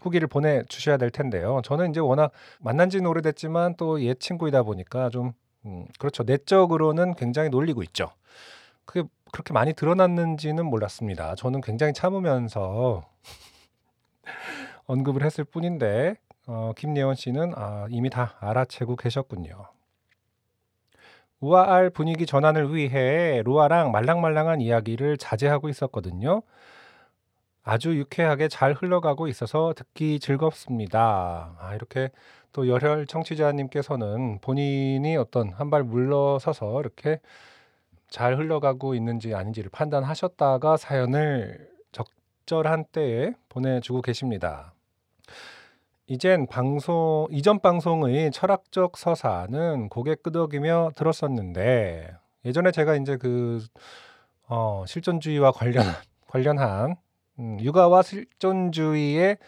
후기를 0.00 0.26
보내 0.26 0.62
주셔야 0.68 0.96
될 0.96 1.10
텐데요. 1.10 1.60
저는 1.62 1.90
이제 1.90 2.00
워낙 2.00 2.32
만난 2.60 2.88
지는 2.88 3.06
오래됐지만 3.06 3.76
또 3.76 3.98
옛 4.00 4.20
친구이다 4.20 4.62
보니까 4.62 5.10
좀 5.10 5.32
음, 5.66 5.84
그렇죠. 5.98 6.22
내적으로는 6.22 7.14
굉장히 7.14 7.50
놀리고 7.50 7.82
있죠. 7.84 8.10
그게 8.86 9.06
그렇게 9.32 9.52
많이 9.52 9.74
드러났는지는 9.74 10.64
몰랐습니다. 10.64 11.34
저는 11.34 11.60
굉장히 11.60 11.92
참으면서 11.92 13.02
언급을 14.86 15.24
했을 15.24 15.44
뿐인데 15.44 16.16
어, 16.46 16.72
김예원 16.76 17.14
씨는 17.16 17.52
아, 17.56 17.86
이미 17.90 18.10
다 18.10 18.36
알아채고 18.40 18.96
계셨군요. 18.96 19.66
우아할 21.40 21.90
분위기 21.90 22.26
전환을 22.26 22.74
위해 22.74 23.42
루아랑 23.44 23.90
말랑말랑한 23.92 24.60
이야기를 24.60 25.18
자제하고 25.18 25.68
있었거든요. 25.68 26.42
아주 27.62 27.96
유쾌하게 27.96 28.48
잘 28.48 28.72
흘러가고 28.74 29.26
있어서 29.28 29.72
듣기 29.74 30.20
즐겁습니다. 30.20 31.56
아, 31.58 31.74
이렇게 31.74 32.10
또 32.52 32.68
열혈 32.68 33.06
청취자님께서는 33.06 34.38
본인이 34.40 35.16
어떤 35.16 35.50
한 35.52 35.70
발 35.70 35.82
물러서서 35.82 36.80
이렇게 36.80 37.20
잘 38.10 38.36
흘러가고 38.38 38.94
있는지 38.94 39.34
아닌지를 39.34 39.70
판단하셨다가 39.70 40.76
사연을 40.76 41.70
적절한 42.44 42.86
때에 42.92 43.32
보내주고 43.48 44.02
계십니다. 44.02 44.72
이젠 46.06 46.46
방송 46.46 47.26
이전 47.30 47.60
방송의 47.60 48.30
철학적 48.30 48.96
서사는 48.96 49.88
고개 49.88 50.14
끄덕이며 50.14 50.90
들었었는데 50.94 52.14
예전에 52.44 52.70
제가 52.70 52.96
이제 52.96 53.16
그 53.16 53.64
어, 54.46 54.84
실존주의와 54.86 55.52
관련 55.52 55.84
관련한 56.28 56.96
음, 57.38 57.58
육아와 57.60 58.02
실존주의의 58.02 59.38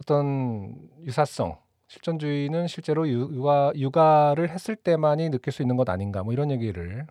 어떤 0.00 0.74
유사성, 1.04 1.58
실존주의는 1.88 2.66
실제로 2.66 3.06
육아 3.06 3.72
육아를 3.76 4.48
했을 4.48 4.74
때만이 4.76 5.28
느낄 5.28 5.52
수 5.52 5.60
있는 5.60 5.76
것 5.76 5.88
아닌가 5.90 6.22
뭐 6.22 6.32
이런 6.32 6.50
얘기를 6.50 7.06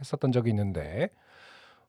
했었던 0.00 0.32
적이 0.32 0.50
있는데 0.50 1.10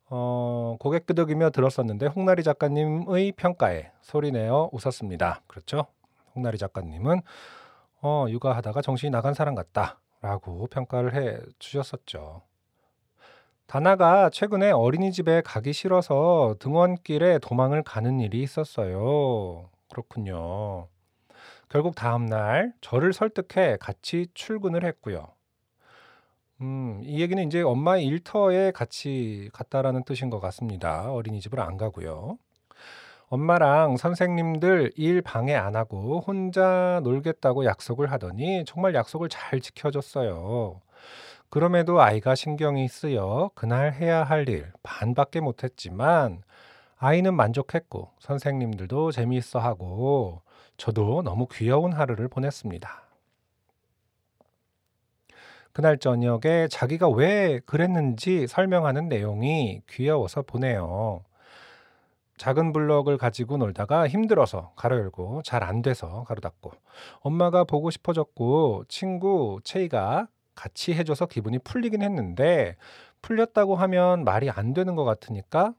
어, 0.10 0.76
고개 0.80 1.00
끄덕이며 1.00 1.52
들었었는데 1.52 2.08
홍나리 2.08 2.44
작가님의 2.44 3.34
평가에 3.34 3.92
소리내어 4.02 4.70
웃었습니다. 4.72 5.42
그렇죠? 5.48 5.88
홍나리 6.36 6.58
작가님은 6.58 7.22
어, 8.02 8.26
육아하다가 8.30 8.82
정신이 8.82 9.10
나간 9.12 9.34
사람 9.34 9.56
같다라고 9.56 10.68
평가를 10.68 11.16
해 11.16 11.40
주셨었죠. 11.60 12.42
다나가 13.66 14.30
최근에 14.30 14.72
어린이집에 14.72 15.42
가기 15.42 15.74
싫어서 15.74 16.56
등원길에 16.60 17.40
도망을 17.40 17.82
가는 17.82 18.20
일이 18.20 18.44
있었어요. 18.44 19.70
그렇군요. 19.90 20.88
결국 21.70 21.96
다음날 21.96 22.74
저를 22.82 23.14
설득해 23.14 23.78
같이 23.80 24.28
출근을 24.34 24.86
했고요. 24.86 25.33
음, 26.62 27.02
이 27.04 27.22
얘기는 27.22 27.44
이제 27.46 27.62
엄마의 27.62 28.06
일터에 28.06 28.72
같이 28.72 29.50
갔다라는 29.54 30.04
뜻인 30.04 30.30
것 30.30 30.40
같습니다. 30.40 31.12
어린이집을 31.12 31.60
안 31.60 31.78
가고요. 31.78 32.38
엄마랑 33.30 33.98
선생님들 33.98 34.94
일 34.96 35.22
방해 35.22 35.56
안 35.56 35.76
하고 35.76 36.22
혼자 36.22 37.02
놀겠다고 37.04 37.66
약속을 37.66 38.12
하더니 38.12 38.64
정말 38.66 38.94
약속을 38.96 39.30
잘 39.30 39.60
지켜줬어요. 39.60 40.82
그럼에도 41.50 42.02
아이가 42.02 42.36
신경이 42.36 42.88
쓰여 42.90 43.52
그날 43.56 43.94
해야 43.94 44.24
할 44.24 44.50
일 44.50 44.72
반밖에 44.84 45.42
못했지만 45.42 46.44
아이는 46.98 47.36
만족했고 47.36 48.12
선생님들도 48.20 49.12
재미있어 49.12 49.60
하고 49.60 50.42
저도 50.78 51.24
너무 51.24 51.48
귀여운 51.52 51.94
하루를 51.94 52.28
보냈습니다. 52.30 53.03
그날 55.74 55.98
저녁에 55.98 56.68
자기가 56.70 57.10
왜 57.10 57.60
그랬는지 57.66 58.48
설명하는 58.48 59.10
내용이 59.10 59.82
귀여워서 59.90 60.44
보내요. 60.44 61.24
작은 62.38 62.74
블럭을 62.74 63.18
가지고 63.18 63.58
놀다가 63.58 64.08
힘들어서 64.08 64.74
가로 64.76 64.98
열고 64.98 65.42
잘 65.44 65.64
안 65.64 65.82
돼서 65.82 66.24
가로 66.26 66.42
닫고 66.42 66.72
엄마가 67.22 67.64
보고 67.64 67.90
싶어졌고 67.92 68.86
친구 68.90 69.60
채이가 69.64 70.28
같이 70.56 70.94
해줘서 70.94 71.26
기분이 71.26 71.60
풀리긴 71.60 72.02
했는데 72.02 72.76
풀렸다고 73.22 73.76
하면 73.76 74.24
말이 74.26 74.50
안 74.50 74.74
되는 74.74 74.96
것 74.96 75.04
같으니까 75.06 75.74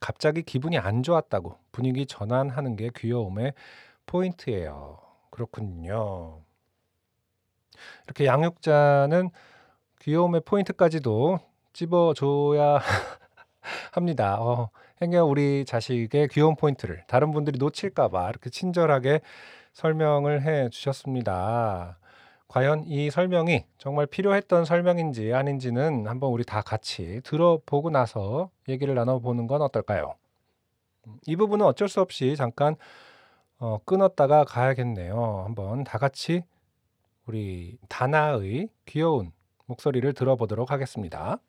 갑자기 0.00 0.42
기분이 0.42 0.78
안 0.78 1.02
좋았다고 1.02 1.58
분위기 1.72 2.06
전환하는 2.06 2.76
게 2.76 2.90
귀여움의 2.96 3.54
포인트예요. 4.06 4.98
그렇군요. 5.30 6.42
이렇게 8.04 8.26
양육자는 8.26 9.30
귀여움의 10.00 10.42
포인트까지도 10.44 11.38
찝어줘야 11.72 12.80
합니다. 13.92 14.40
어, 14.40 14.70
행여 15.00 15.24
우리 15.24 15.64
자식의 15.64 16.28
귀여운 16.28 16.56
포인트를 16.56 17.04
다른 17.06 17.30
분들이 17.32 17.58
놓칠까봐 17.58 18.28
이렇게 18.30 18.50
친절하게 18.50 19.20
설명을 19.72 20.42
해 20.42 20.68
주셨습니다. 20.70 21.98
과연 22.48 22.84
이 22.86 23.10
설명이 23.10 23.64
정말 23.78 24.06
필요했던 24.06 24.66
설명인지 24.66 25.32
아닌지는 25.32 26.06
한번 26.06 26.30
우리 26.32 26.44
다 26.44 26.60
같이 26.60 27.20
들어보고 27.24 27.88
나서 27.90 28.50
얘기를 28.68 28.94
나눠보는 28.94 29.46
건 29.46 29.62
어떨까요? 29.62 30.14
음, 31.06 31.16
이 31.26 31.34
부분은 31.34 31.64
어쩔 31.64 31.88
수 31.88 32.00
없이 32.00 32.36
잠깐 32.36 32.76
어, 33.58 33.78
끊었다가 33.84 34.44
가야겠네요. 34.44 35.44
한번 35.46 35.84
다 35.84 35.96
같이 35.96 36.42
우리 37.26 37.78
다나의 37.88 38.68
귀여운 38.86 39.32
목소리를 39.66 40.12
들어보도록 40.12 40.70
하겠습니다. 40.70 41.40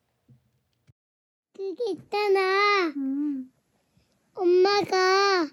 그게 1.52 1.90
있잖아. 1.90 2.88
음, 2.96 3.52
엄마가 4.34 5.48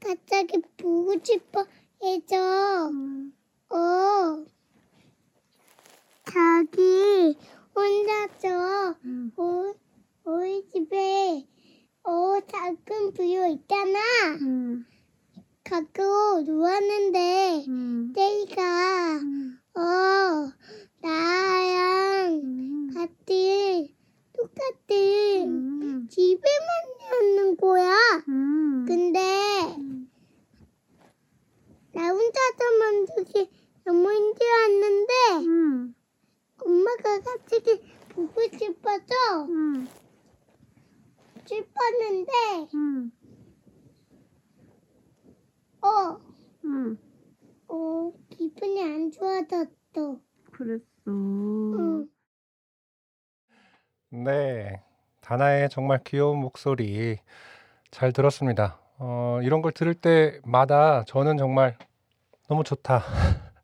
갑자기 0.00 0.60
보고 0.76 1.14
싶어 1.22 1.64
해서 2.02 2.88
음, 2.90 3.32
어. 3.70 4.44
자기 6.24 7.36
혼자서 7.74 8.96
음, 9.04 9.32
어, 9.36 9.74
우리 10.24 10.66
집에 10.68 11.46
어 12.04 12.40
작은 12.46 13.12
부여 13.12 13.48
있잖아. 13.48 13.98
음, 14.40 14.86
갖고 15.70 16.42
누웠는데 16.42 17.64
음, 17.68 18.12
제이가 18.12 19.18
음, 19.22 19.60
어 19.76 19.80
나랑 21.00 22.40
음, 22.42 22.90
같이 22.92 23.94
똑같은 24.36 25.46
음, 25.46 26.08
집에만 26.10 27.22
있는 27.22 27.56
거야. 27.56 27.94
음, 28.28 28.84
근데 28.84 29.20
음, 29.78 30.10
나 31.92 32.08
혼자서 32.08 32.78
만들기 32.80 33.48
너무 33.84 34.12
힘들었는데 34.12 35.14
음, 35.46 35.94
엄마가 36.58 37.20
갑자기 37.20 37.80
보고 38.08 38.42
싶어서 38.42 39.44
음, 39.48 39.86
싶었는데 41.46 42.32
음, 42.74 43.12
어, 45.90 46.20
음. 46.64 46.96
어 47.68 48.12
기분이 48.30 48.82
안 48.82 49.10
좋아졌어. 49.10 50.20
그랬어. 50.52 50.84
응. 51.08 52.08
네. 54.10 54.82
다나의 55.20 55.68
정말 55.68 56.00
귀여운 56.04 56.38
목소리 56.38 57.18
잘 57.90 58.12
들었습니다. 58.12 58.78
어, 58.98 59.40
이런 59.42 59.62
걸 59.62 59.72
들을 59.72 59.94
때마다 59.94 61.04
저는 61.04 61.38
정말 61.38 61.76
너무 62.48 62.64
좋다. 62.64 63.02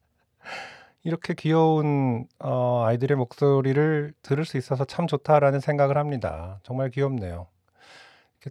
이렇게 1.04 1.34
귀여운 1.34 2.26
어, 2.40 2.84
아이들의 2.86 3.16
목소리를 3.16 4.12
들을 4.22 4.44
수 4.44 4.56
있어서 4.56 4.84
참 4.84 5.06
좋다라는 5.06 5.60
생각을 5.60 5.96
합니다. 5.96 6.58
정말 6.64 6.90
귀엽네요. 6.90 7.46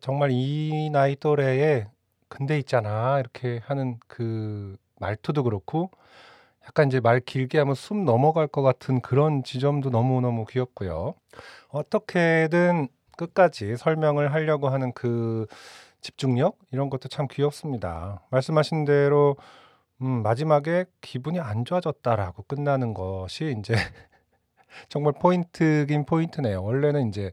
정말 0.02 0.30
이 0.32 0.90
나이 0.92 1.16
또래에 1.16 1.88
근데 2.36 2.60
있잖아 2.60 3.18
이렇게 3.22 3.62
하는 3.64 3.98
그 4.08 4.76
말투도 5.00 5.44
그렇고 5.44 5.90
약간 6.66 6.88
이제 6.88 7.00
말 7.00 7.22
길게 7.22 7.58
하면 7.60 7.76
숨 7.76 8.04
넘어갈 8.04 8.46
것 8.48 8.62
같은 8.62 9.00
그런 9.00 9.42
지점도 9.42 9.90
너무너무 9.90 10.46
귀엽고요. 10.46 11.14
어떻게든 11.70 12.90
끝까지 13.18 13.78
설명을 13.78 14.34
하려고 14.34 14.68
하는 14.68 14.92
그 14.92 15.46
집중력 16.02 16.58
이런 16.72 16.90
것도 16.90 17.08
참 17.08 17.28
귀엽습니다. 17.32 18.22
말씀하신 18.32 18.84
대로 18.84 19.38
음, 20.02 20.22
마지막에 20.22 20.84
기분이 21.00 21.40
안 21.40 21.64
좋아졌다라고 21.64 22.44
끝나는 22.44 22.94
것이 22.94 23.56
이제 23.58 23.76
정말 24.90 25.14
포인트긴 25.14 26.06
포인트네요. 26.06 26.62
원래는 26.62 27.08
이제 27.08 27.32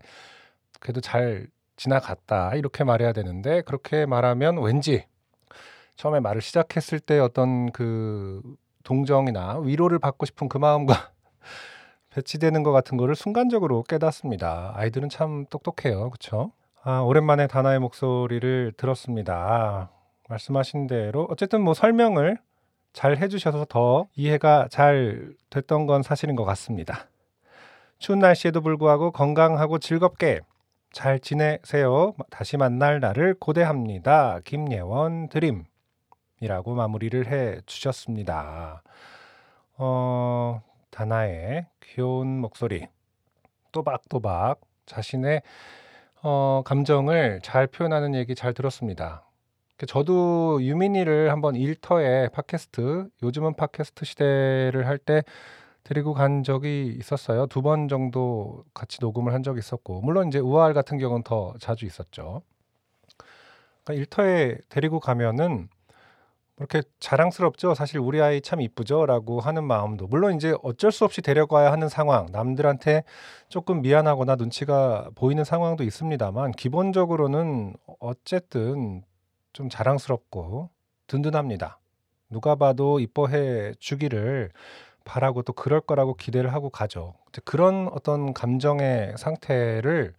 그래도 0.79 1.01
잘 1.01 1.49
지나갔다 1.83 2.55
이렇게 2.55 2.85
말해야 2.85 3.13
되는데 3.13 3.63
그렇게 3.63 4.07
말하면 4.07 4.63
왠지 4.63 5.05
처음에 5.97 6.21
말을 6.21 6.41
시작했을 6.41 7.01
때 7.01 7.19
어떤 7.19 7.73
그 7.73 8.41
동정이나 8.85 9.59
위로를 9.59 9.99
받고 9.99 10.27
싶은 10.27 10.49
그 10.49 10.59
마음과 10.59 10.95
배치되는 12.11 12.63
것 12.63 12.73
같은 12.73 12.97
거를 12.97 13.15
순간적으로 13.15 13.83
깨닫습니다. 13.85 14.73
아이들은 14.77 15.09
참 15.09 15.47
똑똑해요. 15.51 16.11
그렇죠? 16.11 16.53
아, 16.83 17.01
오랜만에 17.01 17.47
다나의 17.47 17.79
목소리를 17.79 18.73
들었습니다. 18.77 19.91
말씀하신 20.29 20.87
대로 20.87 21.27
어쨌든 21.31 21.63
뭐 21.63 21.75
설명을 21.75 22.39
잘 22.93 23.17
해주셔서 23.17 23.67
더 23.69 24.07
이해가 24.15 24.69
잘 24.71 25.35
됐던 25.51 25.87
건 25.87 26.03
사실인 26.03 26.37
것 26.37 26.45
같습니다. 26.45 27.07
추운 27.99 28.19
날씨에도 28.19 28.61
불구하고 28.61 29.13
건강하고 29.13 29.79
즐겁게 29.79 30.41
잘 30.93 31.19
지내세요. 31.19 32.15
다시 32.31 32.59
만날 32.59 33.01
날을 33.01 33.35
고대합니다. 33.41 34.41
김예원 34.45 35.29
드림이라고 35.31 36.75
마무리를 36.75 37.27
해 37.29 37.61
주셨습니다. 37.65 38.83
어, 39.79 40.63
다나의 40.91 41.67
귀여운 41.83 42.39
목소리, 42.41 42.87
또박또박 43.73 44.61
자신의 44.85 45.43
어, 46.23 46.63
감정을 46.65 47.41
잘 47.43 47.67
표현하는 47.67 48.15
얘기 48.15 48.35
잘 48.35 48.53
들었습니다. 48.53 49.25
그 49.79 49.87
저도 49.87 50.63
유민이를 50.63 51.33
한번 51.33 51.57
일터에 51.57 52.29
팟캐스트, 52.29 53.09
요즘은 53.23 53.55
팟캐스트 53.55 54.05
시대를 54.05 54.87
할때 54.87 55.23
데리고 55.85 56.15
간 56.15 56.43
적이 56.45 56.97
있었어요. 56.99 57.47
두 57.47 57.63
번 57.63 57.89
정도 57.89 58.65
같이 58.75 58.99
녹음을 59.01 59.33
한 59.35 59.43
적이 59.43 59.59
있었고, 59.61 60.01
물론 60.03 60.29
이제 60.29 60.39
우아할 60.39 60.75
같은 60.75 60.99
경우는 60.99 61.23
더 61.25 61.55
자주 61.61 61.87
있었죠. 61.87 62.43
그러니까 63.85 64.01
일터에 64.01 64.59
데리고 64.69 65.01
가면은 65.01 65.69
이렇게 66.59 66.83
자랑스럽죠. 67.01 67.75
사실 67.75 67.99
우리 67.99 68.21
아이 68.23 68.41
참 68.41 68.61
이쁘죠라고 68.61 69.41
하는 69.41 69.65
마음도 69.65 70.07
물론 70.07 70.37
이제 70.37 70.55
어쩔 70.63 70.93
수 70.93 71.05
없이 71.05 71.21
데려가야 71.23 71.73
하는 71.73 71.89
상황, 71.89 72.27
남들한테 72.31 73.03
조금 73.49 73.83
미안하거나 73.83 74.37
눈치가 74.37 75.11
보이는 75.17 75.43
상황도 75.43 75.83
있습니다만 75.83 76.53
기본적으로는 76.53 77.75
어쨌든 77.99 79.03
좀 79.53 79.69
자랑스럽고 79.69 80.71
든든합니다. 81.09 81.81
누가 82.31 82.55
봐도 82.55 83.01
이뻐해 83.01 83.73
주기를 83.81 84.51
바라고 85.05 85.43
또 85.43 85.53
그럴 85.53 85.81
거라고 85.81 86.15
기대를 86.15 86.53
하고 86.53 86.71
가죠. 86.71 87.15
그런 87.45 87.89
어떤 87.93 88.33
감정의 88.35 89.15
상태를 89.17 90.15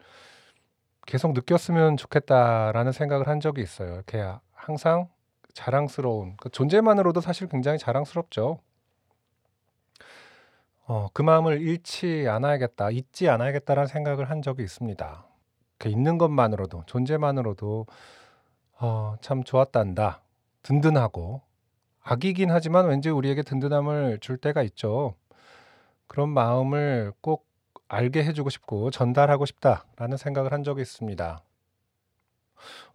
계속 1.05 1.33
느꼈으면 1.33 1.97
좋겠다라는 1.97 2.91
생각을 2.91 3.27
한 3.27 3.39
적이 3.39 3.61
있어요. 3.61 3.95
이렇게 3.95 4.25
항상 4.53 5.09
자랑스러운 5.53 6.35
그 6.37 6.49
존재만으로도 6.49 7.21
사실 7.21 7.47
굉장히 7.47 7.77
자랑스럽죠. 7.77 8.59
어, 10.85 11.07
그 11.13 11.21
마음을 11.21 11.61
잃지 11.61 12.27
않아야겠다, 12.27 12.89
잊지 12.91 13.29
않아야겠다라는 13.29 13.87
생각을 13.87 14.29
한 14.29 14.41
적이 14.41 14.63
있습니다. 14.63 15.25
그 15.77 15.89
있는 15.89 16.17
것만으로도 16.17 16.83
존재만으로도 16.87 17.85
어, 18.79 19.15
참 19.21 19.43
좋았단다. 19.43 20.21
든든하고 20.61 21.41
아기긴 22.03 22.51
하지만 22.51 22.87
왠지 22.87 23.09
우리에게 23.09 23.43
든든함을 23.43 24.19
줄 24.19 24.37
때가 24.37 24.61
있죠. 24.63 25.15
그런 26.07 26.29
마음을 26.29 27.13
꼭 27.21 27.47
알게 27.87 28.23
해주고 28.23 28.49
싶고 28.49 28.91
전달하고 28.91 29.45
싶다라는 29.45 30.17
생각을 30.17 30.51
한 30.51 30.63
적이 30.63 30.81
있습니다. 30.81 31.41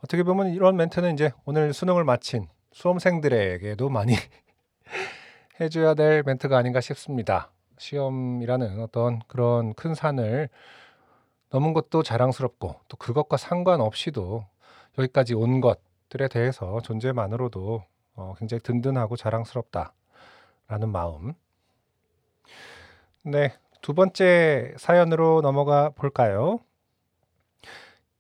어떻게 0.05 0.23
보면 0.23 0.53
이런 0.53 0.77
멘트는 0.77 1.15
이제 1.15 1.33
오늘 1.45 1.73
수능을 1.73 2.05
마친 2.05 2.47
수험생들에게도 2.73 3.89
많이 3.89 4.15
해줘야 5.61 5.95
될 5.95 6.23
멘트가 6.25 6.57
아닌가 6.57 6.81
싶습니다. 6.81 7.51
시험이라는 7.79 8.81
어떤 8.81 9.21
그런 9.27 9.73
큰 9.75 9.95
산을 9.95 10.49
넘은 11.51 11.73
것도 11.73 12.03
자랑스럽고 12.03 12.75
또 12.89 12.97
그것과 12.97 13.37
상관없이도 13.37 14.45
여기까지 14.99 15.35
온 15.35 15.61
것들에 15.61 16.29
대해서 16.29 16.81
존재만으로도 16.83 17.85
어, 18.19 18.35
굉장히 18.37 18.61
든든하고 18.63 19.17
자랑스럽다라는 19.17 20.91
마음. 20.91 21.35
네, 23.23 23.53
두 23.81 23.95
번째 23.95 24.75
사연으로 24.77 25.41
넘어가 25.41 25.91
볼까요? 25.91 26.59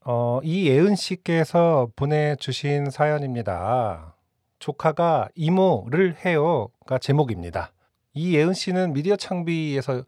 어, 0.04 0.38
이예은 0.44 0.94
씨께서 0.94 1.90
보내주신 1.96 2.90
사연입니다. 2.90 4.14
조카가 4.61 5.30
이모를 5.34 6.16
해요가 6.24 6.98
제목입니다. 6.98 7.72
이예은 8.14 8.54
씨는 8.54 8.92
미디어 8.92 9.16
창비에서 9.16 10.04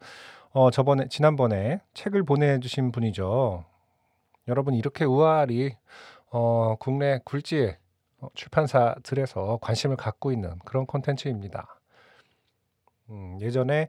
어, 0.51 0.71
저번에 0.71 1.07
지난번에 1.09 1.81
책을 1.93 2.23
보내주신 2.23 2.93
분이죠. 2.93 3.65
여러분 4.47 4.73
이렇게 4.73 5.03
우아리 5.03 5.75
어, 6.31 6.75
국내 6.79 7.19
굴지 7.25 7.75
어, 7.75 7.81
출판사들에서 8.33 9.59
관심을 9.61 9.95
갖고 9.95 10.31
있는 10.31 10.57
그런 10.65 10.85
콘텐츠입니다. 10.85 11.79
음, 13.09 13.37
예전에 13.41 13.87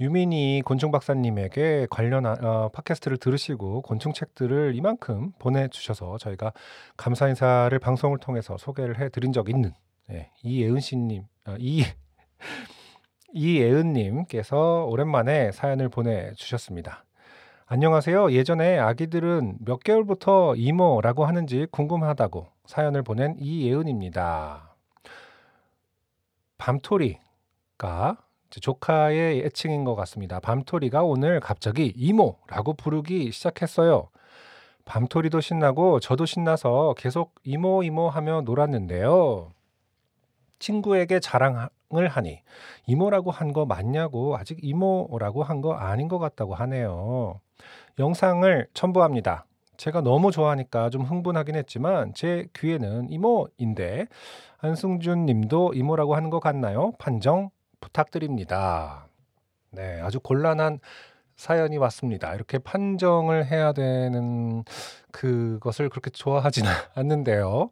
유민이 0.00 0.62
곤충 0.64 0.90
박사님에게 0.90 1.86
관련한 1.90 2.44
어, 2.44 2.70
팟캐스트를 2.70 3.18
들으시고 3.18 3.82
곤충 3.82 4.12
책들을 4.12 4.74
이만큼 4.74 5.32
보내주셔서 5.38 6.18
저희가 6.18 6.52
감사 6.96 7.28
인사를 7.28 7.78
방송을 7.78 8.18
통해서 8.18 8.56
소개를 8.56 8.98
해드린 8.98 9.32
적 9.32 9.48
있는 9.48 9.72
예, 10.10 10.30
이예은 10.42 10.80
씨님, 10.80 11.24
아, 11.44 11.56
이 11.58 11.84
이예은님께서 13.34 14.86
오랜만에 14.86 15.52
사연을 15.52 15.88
보내주셨습니다. 15.88 17.04
안녕하세요. 17.66 18.32
예전에 18.32 18.78
아기들은 18.78 19.58
몇 19.64 19.82
개월부터 19.82 20.54
이모라고 20.56 21.24
하는지 21.24 21.66
궁금하다고 21.70 22.51
사연을 22.66 23.02
보낸 23.02 23.36
이예은입니다. 23.38 24.74
밤토리가 26.58 28.16
조카의 28.50 29.40
애칭인 29.46 29.84
것 29.84 29.94
같습니다. 29.96 30.38
밤토리가 30.40 31.02
오늘 31.02 31.40
갑자기 31.40 31.92
이모라고 31.96 32.74
부르기 32.74 33.32
시작했어요. 33.32 34.08
밤토리도 34.84 35.40
신나고 35.40 36.00
저도 36.00 36.26
신나서 36.26 36.94
계속 36.96 37.34
이모 37.44 37.82
이모 37.82 38.08
하며 38.10 38.42
놀았는데요. 38.42 39.50
친구에게 40.58 41.18
자랑을 41.20 41.68
하니 42.08 42.42
이모라고 42.86 43.30
한 43.30 43.52
거 43.52 43.64
맞냐고 43.66 44.36
아직 44.36 44.58
이모라고 44.62 45.42
한 45.42 45.60
거 45.60 45.72
아닌 45.74 46.08
것 46.08 46.18
같다고 46.18 46.54
하네요. 46.54 47.40
영상을 47.98 48.68
첨부합니다. 48.74 49.46
제가 49.76 50.00
너무 50.00 50.30
좋아하니까 50.30 50.90
좀 50.90 51.02
흥분하긴 51.02 51.56
했지만 51.56 52.12
제 52.14 52.46
귀에는 52.54 53.10
이모인데 53.10 54.06
안승준 54.58 55.26
님도 55.26 55.72
이모라고 55.74 56.14
하는 56.14 56.30
것 56.30 56.40
같나요? 56.40 56.92
판정 56.98 57.50
부탁드립니다. 57.80 59.06
네, 59.70 60.00
아주 60.00 60.20
곤란한 60.20 60.78
사연이 61.36 61.78
왔습니다. 61.78 62.34
이렇게 62.34 62.58
판정을 62.58 63.46
해야 63.46 63.72
되는 63.72 64.64
그것을 65.10 65.88
그렇게 65.88 66.10
좋아하지는 66.10 66.70
않는데요. 66.94 67.70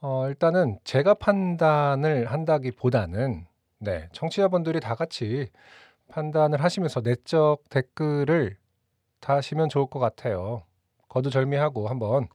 어, 0.00 0.26
일단은 0.28 0.78
제가 0.82 1.14
판단을 1.14 2.26
한다기보다는 2.26 3.46
네, 3.78 4.08
청취자분들이 4.12 4.80
다 4.80 4.94
같이 4.94 5.48
판단을 6.08 6.62
하시면서 6.62 7.00
내적 7.00 7.68
댓글을 7.70 8.56
다시면 9.20 9.68
좋을 9.68 9.86
것 9.86 9.98
같아요. 9.98 10.62
거두절미하고 11.16 11.88
한번 11.88 12.26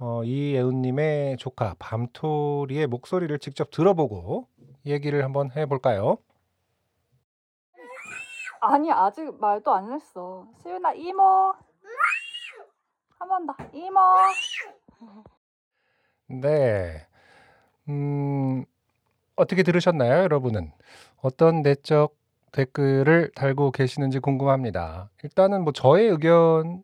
어, 0.00 0.24
이예은님의 0.24 1.36
조카 1.36 1.76
밤토리의 1.78 2.88
목소리를 2.88 3.38
직접 3.38 3.70
들어보고 3.70 4.48
얘기를 4.86 5.22
한번 5.22 5.52
해볼까요? 5.52 6.18
아니 8.60 8.90
아직 8.90 9.32
말도 9.40 9.72
안 9.72 9.92
했어. 9.92 10.46
시윤아 10.62 10.94
이모. 10.94 11.54
한 13.20 13.28
번 13.28 13.46
더. 13.46 13.54
이모. 13.72 14.00
네. 16.26 17.06
음, 17.88 18.64
어떻게 19.36 19.62
들으셨나요, 19.62 20.24
여러분은? 20.24 20.72
어떤 21.20 21.62
내적 21.62 22.16
댓글을 22.50 23.30
달고 23.36 23.70
계시는지 23.70 24.18
궁금합니다. 24.18 25.10
일단은 25.22 25.62
뭐 25.62 25.72
저의 25.72 26.08
의견으 26.08 26.82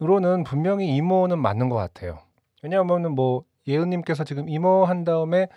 로는 0.00 0.44
분명히 0.44 0.96
이모는 0.96 1.38
맞는 1.38 1.68
것 1.68 1.76
같아요. 1.76 2.18
왜냐하면은 2.62 3.14
뭐 3.14 3.44
예은님께서 3.68 4.24
지금 4.24 4.48
이모 4.48 4.84
한 4.84 5.04
다음에 5.04 5.48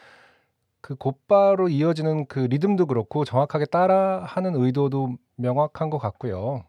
그 0.82 0.96
곧바로 0.96 1.70
이어지는 1.70 2.26
그 2.28 2.40
리듬도 2.40 2.88
그렇고 2.88 3.24
정확하게 3.24 3.66
따라하는 3.66 4.56
의도도 4.56 5.16
명확한 5.38 5.90
것 5.90 5.98
같고요. 5.98 6.66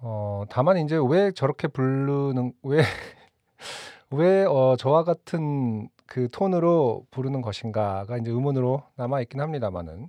어, 0.00 0.44
다만 0.48 0.78
이제 0.78 0.96
왜 1.08 1.32
저렇게 1.32 1.66
부르는 1.66 2.52
왜 2.62 2.82
왜 4.10 4.44
어, 4.44 4.76
저와 4.78 5.02
같은 5.02 5.88
그 6.06 6.28
톤으로 6.28 7.04
부르는 7.10 7.42
것인가가 7.42 8.16
이제 8.16 8.30
의문으로 8.30 8.82
남아 8.94 9.20
있긴 9.22 9.40
합니다만은 9.40 10.08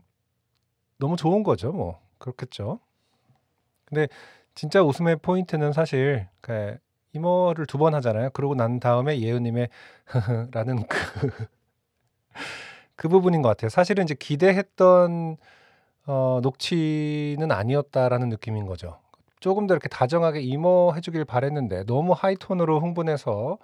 너무 0.99 1.15
좋은 1.15 1.43
거죠, 1.43 1.71
뭐 1.71 1.99
그렇겠죠. 2.19 2.79
근데 3.85 4.07
진짜 4.59 4.83
웃음의 4.83 5.15
포인트는 5.21 5.71
사실 5.71 6.27
그 6.41 6.77
이모를 7.13 7.65
두 7.65 7.77
번 7.77 7.95
하잖아요. 7.95 8.29
그러고 8.31 8.55
난 8.55 8.81
다음에 8.81 9.17
예은님의 9.21 9.69
라는 10.51 10.83
그, 10.85 11.47
그 12.97 13.07
부분인 13.07 13.41
것 13.41 13.47
같아요. 13.47 13.69
사실은 13.69 14.03
이제 14.03 14.13
기대했던 14.15 15.37
어, 16.07 16.39
녹취는 16.43 17.49
아니었다라는 17.51 18.27
느낌인 18.27 18.65
거죠. 18.65 18.99
조금 19.39 19.65
더 19.65 19.73
이렇게 19.73 19.87
다정하게 19.87 20.41
이모 20.41 20.93
해주길 20.93 21.23
바랬는데 21.23 21.85
너무 21.85 22.11
하이톤으로 22.11 22.81
흥분해서 22.81 23.59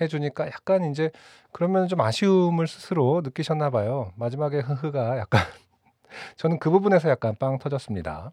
해주니까 0.00 0.46
약간 0.46 0.90
이제 0.90 1.10
그러면 1.52 1.88
좀 1.88 2.00
아쉬움을 2.00 2.66
스스로 2.66 3.20
느끼셨나 3.22 3.68
봐요. 3.68 4.12
마지막에 4.16 4.60
흐흐가 4.60 5.18
약간 5.18 5.42
저는 6.36 6.58
그 6.58 6.70
부분에서 6.70 7.10
약간 7.10 7.36
빵 7.38 7.58
터졌습니다. 7.58 8.32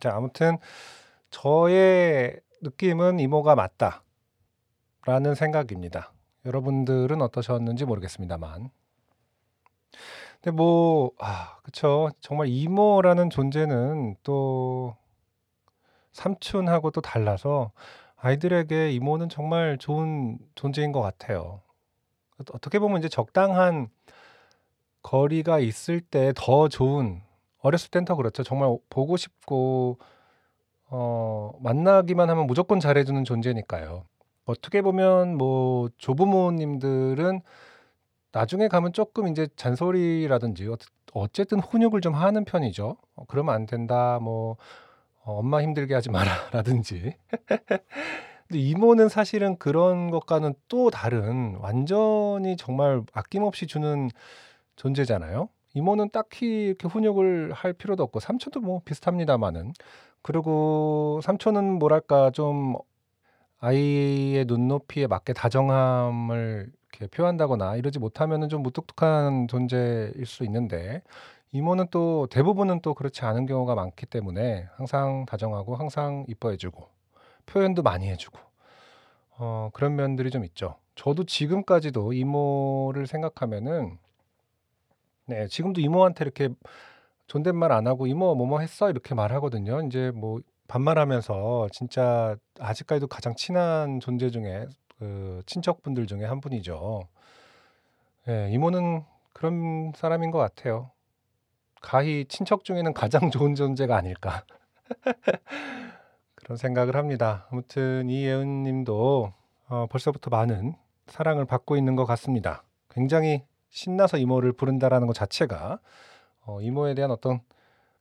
자, 0.00 0.10
아무튼 0.12 0.58
저의 1.36 2.40
느낌은 2.62 3.20
이모가 3.20 3.54
맞다라는 5.04 5.34
생각입니다. 5.34 6.14
여러분들은 6.46 7.20
어떠셨는지 7.20 7.84
모르겠습니다만. 7.84 8.70
근데 10.40 10.50
뭐, 10.56 11.10
아, 11.18 11.58
그쵸. 11.62 12.08
정말 12.22 12.48
이모라는 12.48 13.28
존재는 13.28 14.16
또 14.22 14.96
삼촌하고 16.12 16.90
또 16.90 17.02
달라서 17.02 17.72
아이들에게 18.16 18.90
이모는 18.92 19.28
정말 19.28 19.76
좋은 19.76 20.38
존재인 20.54 20.90
것 20.90 21.02
같아요. 21.02 21.60
어떻게 22.50 22.78
보면 22.78 22.98
이제 23.00 23.10
적당한 23.10 23.90
거리가 25.02 25.58
있을 25.58 26.00
때 26.00 26.32
더 26.34 26.68
좋은 26.68 27.20
어렸을 27.58 27.90
땐 27.90 28.06
더 28.06 28.16
그렇죠. 28.16 28.42
정말 28.42 28.74
보고 28.88 29.18
싶고 29.18 29.98
어, 30.88 31.52
만나기만 31.60 32.30
하면 32.30 32.46
무조건 32.46 32.80
잘해주는 32.80 33.24
존재니까요. 33.24 34.04
어떻게 34.44 34.82
보면 34.82 35.36
뭐 35.36 35.88
조부모님들은 35.98 37.40
나중에 38.32 38.68
가면 38.68 38.92
조금 38.92 39.28
이제 39.28 39.48
잔소리라든지 39.56 40.68
어- 40.68 40.76
어쨌든 41.14 41.58
훈육을 41.60 42.00
좀 42.00 42.14
하는 42.14 42.44
편이죠. 42.44 42.96
어, 43.16 43.24
그러면 43.28 43.54
안 43.54 43.66
된다. 43.66 44.18
뭐 44.20 44.56
어, 45.24 45.38
엄마 45.38 45.62
힘들게 45.62 45.94
하지 45.94 46.10
마라라든지. 46.10 47.14
근데 48.48 48.60
이모는 48.60 49.08
사실은 49.08 49.56
그런 49.58 50.10
것과는 50.12 50.54
또 50.68 50.90
다른 50.90 51.56
완전히 51.56 52.56
정말 52.56 53.02
아낌없이 53.12 53.66
주는 53.66 54.08
존재잖아요. 54.76 55.48
이모는 55.76 56.08
딱히 56.08 56.68
이렇게 56.68 56.88
훈육을 56.88 57.52
할 57.52 57.74
필요도 57.74 58.02
없고 58.02 58.18
삼촌도 58.18 58.60
뭐 58.60 58.80
비슷합니다만은 58.86 59.74
그리고 60.22 61.20
삼촌은 61.22 61.78
뭐랄까 61.78 62.30
좀 62.30 62.76
아이의 63.58 64.46
눈높이에 64.46 65.06
맞게 65.06 65.34
다정함을 65.34 66.72
이렇게 66.92 67.06
표한다거나 67.08 67.76
이러지 67.76 67.98
못하면은 67.98 68.48
좀 68.48 68.62
무뚝뚝한 68.62 69.48
존재일 69.48 70.24
수 70.24 70.44
있는데 70.44 71.02
이모는 71.52 71.88
또 71.90 72.26
대부분은 72.28 72.80
또 72.80 72.94
그렇지 72.94 73.26
않은 73.26 73.44
경우가 73.44 73.74
많기 73.74 74.06
때문에 74.06 74.68
항상 74.76 75.26
다정하고 75.26 75.76
항상 75.76 76.24
이뻐해 76.26 76.56
주고 76.56 76.88
표현도 77.44 77.82
많이 77.82 78.08
해 78.08 78.16
주고 78.16 78.38
어 79.36 79.68
그런 79.74 79.94
면들이 79.94 80.30
좀 80.30 80.42
있죠. 80.46 80.76
저도 80.94 81.24
지금까지도 81.24 82.14
이모를 82.14 83.06
생각하면은 83.06 83.98
네 85.28 85.48
지금도 85.48 85.80
이모한테 85.80 86.24
이렇게 86.24 86.48
존댓말 87.26 87.72
안 87.72 87.86
하고 87.88 88.06
"이모 88.06 88.34
뭐뭐 88.36 88.60
했어?" 88.60 88.90
이렇게 88.90 89.14
말하거든요. 89.14 89.80
인제 89.82 90.12
뭐 90.14 90.40
반말하면서 90.68 91.68
진짜 91.72 92.36
아직까지도 92.60 93.08
가장 93.08 93.34
친한 93.36 94.00
존재 94.00 94.30
중에 94.30 94.66
그 94.98 95.42
친척분들 95.46 96.06
중에 96.06 96.24
한 96.24 96.40
분이죠. 96.40 97.08
예 98.28 98.48
이모는 98.50 99.04
그런 99.32 99.92
사람인 99.94 100.30
것 100.30 100.38
같아요. 100.38 100.90
가히 101.82 102.26
친척 102.28 102.64
중에는 102.64 102.94
가장 102.94 103.30
좋은 103.30 103.54
존재가 103.54 103.96
아닐까. 103.96 104.44
그런 106.36 106.56
생각을 106.56 106.96
합니다. 106.96 107.48
아무튼 107.50 108.10
이예은 108.10 108.62
님도 108.64 109.32
어 109.68 109.86
벌써부터 109.90 110.30
많은 110.30 110.74
사랑을 111.08 111.44
받고 111.46 111.76
있는 111.76 111.96
것 111.96 112.06
같습니다. 112.06 112.64
굉장히 112.90 113.44
신나서 113.70 114.18
이모를 114.18 114.52
부른다라는 114.52 115.06
것 115.06 115.12
자체가 115.14 115.78
어 116.46 116.60
이모에 116.62 116.94
대한 116.94 117.10
어떤 117.10 117.40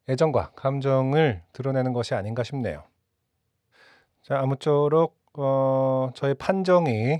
애정과 0.10 0.52
감정을 0.56 1.44
드러내는 1.54 1.94
것이 1.94 2.16
아닌가 2.16 2.44
싶네요. 2.44 2.84
자 4.22 4.40
아무쪼록 4.40 5.16
어 5.38 6.10
저의 6.16 6.36
판정이 6.36 7.20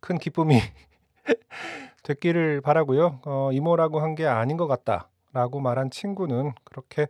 큰 0.00 0.18
기쁨이 0.18 0.60
됐기를 2.02 2.60
바라고요. 2.60 3.20
어 3.24 3.50
"이모라고 3.52 4.00
한 4.00 4.14
게 4.14 4.26
아닌 4.26 4.56
것 4.56 4.66
같다."라고 4.66 5.60
말한 5.60 5.90
친구는 5.90 6.52
그렇게 6.64 7.06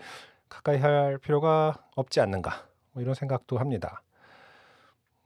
가까이 0.48 0.78
할 0.78 1.18
필요가 1.18 1.74
없지 1.96 2.20
않는가 2.20 2.66
뭐 2.92 3.02
이런 3.02 3.14
생각도 3.14 3.58
합니다. 3.58 4.02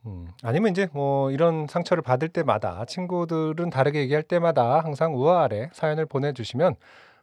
음 0.05 0.27
아니면 0.43 0.69
인제 0.69 0.89
뭐 0.93 1.31
이런 1.31 1.67
상처를 1.67 2.03
받을 2.03 2.29
때마다 2.29 2.85
친구들은 2.85 3.69
다르게 3.69 4.01
얘기할 4.01 4.23
때마다 4.23 4.79
항상 4.79 5.15
우아 5.15 5.43
아래 5.43 5.69
사연을 5.73 6.05
보내주시면 6.05 6.75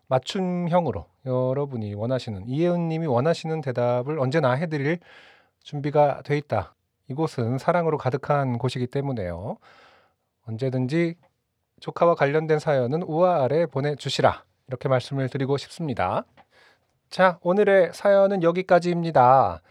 맞춤형으로 0.09 1.07
여러분이 1.25 1.95
원하시는 1.95 2.49
이예은 2.49 2.89
님이 2.89 3.07
원하시는 3.07 3.61
대답을 3.61 4.19
언제나 4.19 4.53
해 4.53 4.67
드릴 4.67 4.99
준비가 5.63 6.23
돼 6.23 6.37
있다. 6.37 6.75
이곳은 7.09 7.59
사랑으로 7.59 7.99
가득한 7.99 8.59
곳이기 8.59 8.89
때문에요. 8.89 9.59
언제든지 10.47 11.15
조카와 11.81 12.15
관련된 12.15 12.59
사연은 12.59 13.03
우아 13.03 13.45
아래 13.45 13.67
보내주시라. 13.67 14.45
이렇게 14.69 14.89
말씀을 14.89 15.29
드리고 15.29 15.57
싶습니다. 15.57 16.25
자 17.11 17.39
오늘의 17.43 17.93
사연은 17.93 18.43
여기까지입니다. 18.43 19.63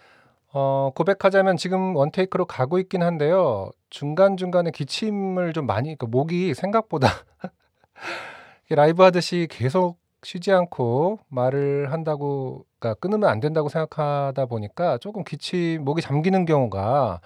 어 0.53 0.91
고백하자면 0.95 1.55
지금 1.57 1.95
one 1.95 2.12
take로 2.12 2.45
가고 2.45 2.77
있긴 2.79 3.03
한데요. 3.03 3.71
중간중간에 3.89 4.71
기침을 4.71 5.53
좀 5.53 5.65
많이 5.65 5.97
그 5.97 6.05
목이 6.05 6.53
생각보다 6.53 7.07
라이브 8.69 9.03
하듯이 9.03 9.47
계속 9.49 9.97
쉬지 10.23 10.51
않고 10.51 11.19
말을 11.29 11.91
한다고 11.91 12.65
그러니까 12.79 12.99
끊으면 12.99 13.29
안 13.29 13.39
된다고 13.39 13.69
생각하다 13.69 14.45
보니까 14.47 14.97
쪼금 14.97 15.23
기침 15.23 15.83
목이 15.85 16.01
잠기는 16.01 16.45
경우가 16.45 17.21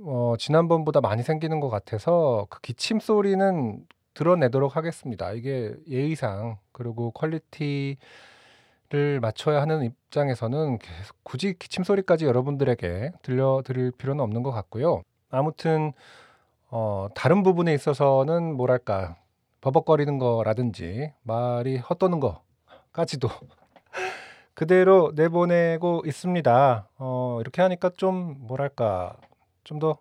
어 0.00 0.34
지난번보다 0.38 1.00
많이 1.00 1.22
생기는 1.22 1.58
것 1.60 1.70
같아서 1.70 2.46
그 2.50 2.60
기침 2.60 3.00
소리는 3.00 3.84
들어내도록 4.14 4.76
하겠습니다. 4.76 5.32
이게 5.32 5.74
예의상 5.88 6.58
그리고 6.72 7.10
퀄리티 7.10 7.98
를 8.88 9.18
맞춰야 9.18 9.60
하는 9.62 9.82
입장에서는 9.82 10.78
계속 10.78 11.16
굳이 11.24 11.54
기침 11.58 11.82
소리까지 11.82 12.24
여러분들에게 12.24 13.12
들려 13.22 13.60
드릴 13.64 13.90
필요는 13.90 14.22
없는 14.22 14.44
것 14.44 14.52
같고요. 14.52 15.02
아무튼 15.28 15.92
어 16.70 17.08
다른 17.16 17.42
부분에 17.42 17.74
있어서는 17.74 18.54
뭐랄까 18.56 19.16
버벅거리는 19.60 20.18
거라든지 20.18 21.12
말이 21.24 21.78
헛도는 21.78 22.20
거까지도 22.20 23.28
그대로 24.54 25.10
내보내고 25.16 26.02
있습니다. 26.06 26.88
어 26.98 27.38
이렇게 27.40 27.62
하니까 27.62 27.90
좀 27.96 28.36
뭐랄까 28.46 29.16
좀더 29.64 29.98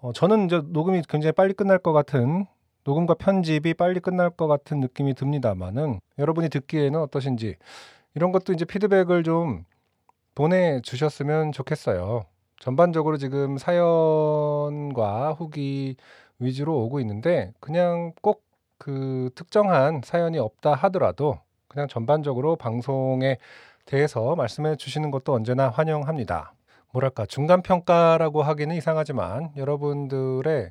어 0.00 0.12
저는 0.12 0.42
인제 0.42 0.62
녹음이 0.66 1.02
굉장히 1.08 1.32
빨리 1.32 1.54
끝날 1.54 1.78
것 1.78 1.92
같은 1.92 2.46
녹음과 2.86 3.14
편집이 3.14 3.74
빨리 3.74 4.00
끝날 4.00 4.30
것 4.30 4.46
같은 4.46 4.80
느낌이 4.80 5.14
듭니다마는 5.14 6.00
여러분이 6.18 6.48
듣기에는 6.48 7.00
어떠신지 7.00 7.56
이런 8.14 8.32
것도 8.32 8.52
인제 8.52 8.64
피드백을 8.64 9.24
좀 9.24 9.64
보내주셨으면 10.34 11.52
좋겠어요. 11.52 12.24
전반적으로 12.60 13.18
지금 13.18 13.58
사연과 13.58 15.32
후기 15.32 15.96
위주로 16.38 16.78
오고 16.84 17.00
있는데 17.00 17.52
그냥 17.60 18.12
꼭 18.22 18.46
그 18.78 19.30
특정한 19.34 20.00
사연이 20.04 20.38
없다 20.38 20.74
하더라도 20.74 21.38
그냥 21.68 21.88
전반적으로 21.88 22.56
방송에 22.56 23.38
대해서 23.84 24.34
말씀해 24.36 24.76
주시는 24.76 25.10
것도 25.10 25.32
언제나 25.34 25.68
환영합니다. 25.68 26.52
뭐랄까 26.92 27.26
중간 27.26 27.62
평가라고 27.62 28.42
하기는 28.42 28.74
이상하지만 28.76 29.50
여러분들의 29.56 30.70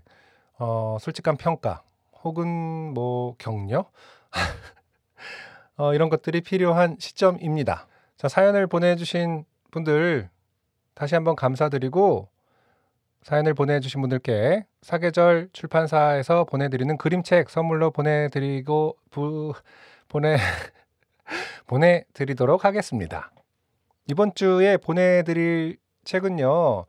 어 0.60 0.98
솔직한 1.00 1.38
평가 1.38 1.84
혹은 2.26 2.94
뭐 2.94 3.36
격려 3.38 3.90
어 5.78 5.94
이런 5.94 6.10
것들이 6.10 6.42
필요한 6.42 6.98
시점입니다. 7.00 7.88
자 8.18 8.28
사연을 8.28 8.66
보내주신 8.68 9.46
분들 9.72 10.30
다시 10.96 11.14
한번 11.16 11.36
감사드리고 11.36 12.30
사연을 13.22 13.54
보내주신 13.54 14.02
분들께 14.02 14.66
사계절 14.82 15.50
출판사에서 15.54 16.46
보내드리는 16.46 16.98
그림책 16.98 17.50
선물로 17.50 17.92
보내드리고 17.92 18.98
부 19.12 19.54
보내 20.08 20.38
보내드리도록 21.68 22.66
하겠습니다. 22.66 23.32
이번 24.10 24.34
주에 24.34 24.78
보내드릴 24.78 25.78
책은요. 26.06 26.86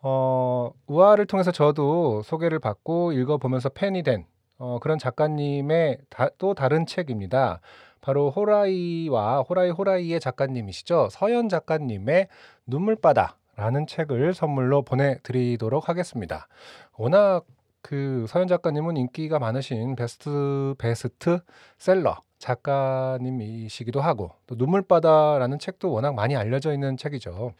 어 0.00 0.70
우아를 0.86 1.26
통해서 1.26 1.50
저도 1.50 2.22
소개를 2.22 2.58
받고 2.60 3.12
읽어보면서 3.12 3.68
팬이 3.70 4.02
된 4.02 4.26
어 4.58 4.78
그런 4.80 4.98
작가님의 4.98 5.98
다 6.10 6.30
또 6.38 6.54
다른 6.54 6.86
책입니다. 6.86 7.60
바로 8.00 8.30
호라이와 8.30 9.42
호라이 9.42 9.70
호라이의 9.70 10.20
작가님이시죠. 10.20 11.08
서연 11.10 11.48
작가님의 11.48 12.28
눈물바다라는 12.66 13.86
책을 13.86 14.34
선물로 14.34 14.82
보내드리도록 14.82 15.88
하겠습니다. 15.88 16.48
워낙 16.96 17.44
그 17.82 18.26
서연 18.28 18.48
작가님은 18.48 18.96
인기가 18.96 19.38
많으신 19.38 19.96
베스트 19.96 20.74
베스트 20.78 21.40
셀러 21.78 22.16
작가님이시기도 22.38 24.00
하고 24.00 24.32
또 24.46 24.54
눈물바다라는 24.56 25.58
책도 25.58 25.92
워낙 25.92 26.14
많이 26.14 26.36
알려져 26.36 26.72
있는 26.72 26.96
책이죠. 26.96 27.52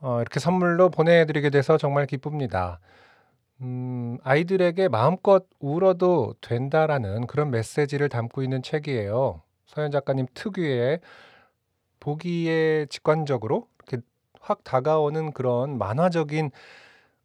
어 0.00 0.20
이렇게 0.20 0.40
선물로 0.40 0.90
보내드리게 0.90 1.50
돼서 1.50 1.76
정말 1.78 2.06
기쁩니다. 2.06 2.80
음 3.62 4.16
아이들에게 4.22 4.88
마음껏 4.88 5.46
울어도 5.58 6.34
된다라는 6.40 7.26
그런 7.26 7.50
메시지를 7.50 8.08
담고 8.08 8.42
있는 8.42 8.62
책이에요. 8.62 9.42
서연 9.66 9.90
작가님 9.90 10.26
특유의 10.34 11.00
보기에 12.00 12.86
직관적으로 12.86 13.68
이렇게 13.86 14.04
확 14.40 14.64
다가오는 14.64 15.32
그런 15.32 15.76
만화적인 15.78 16.50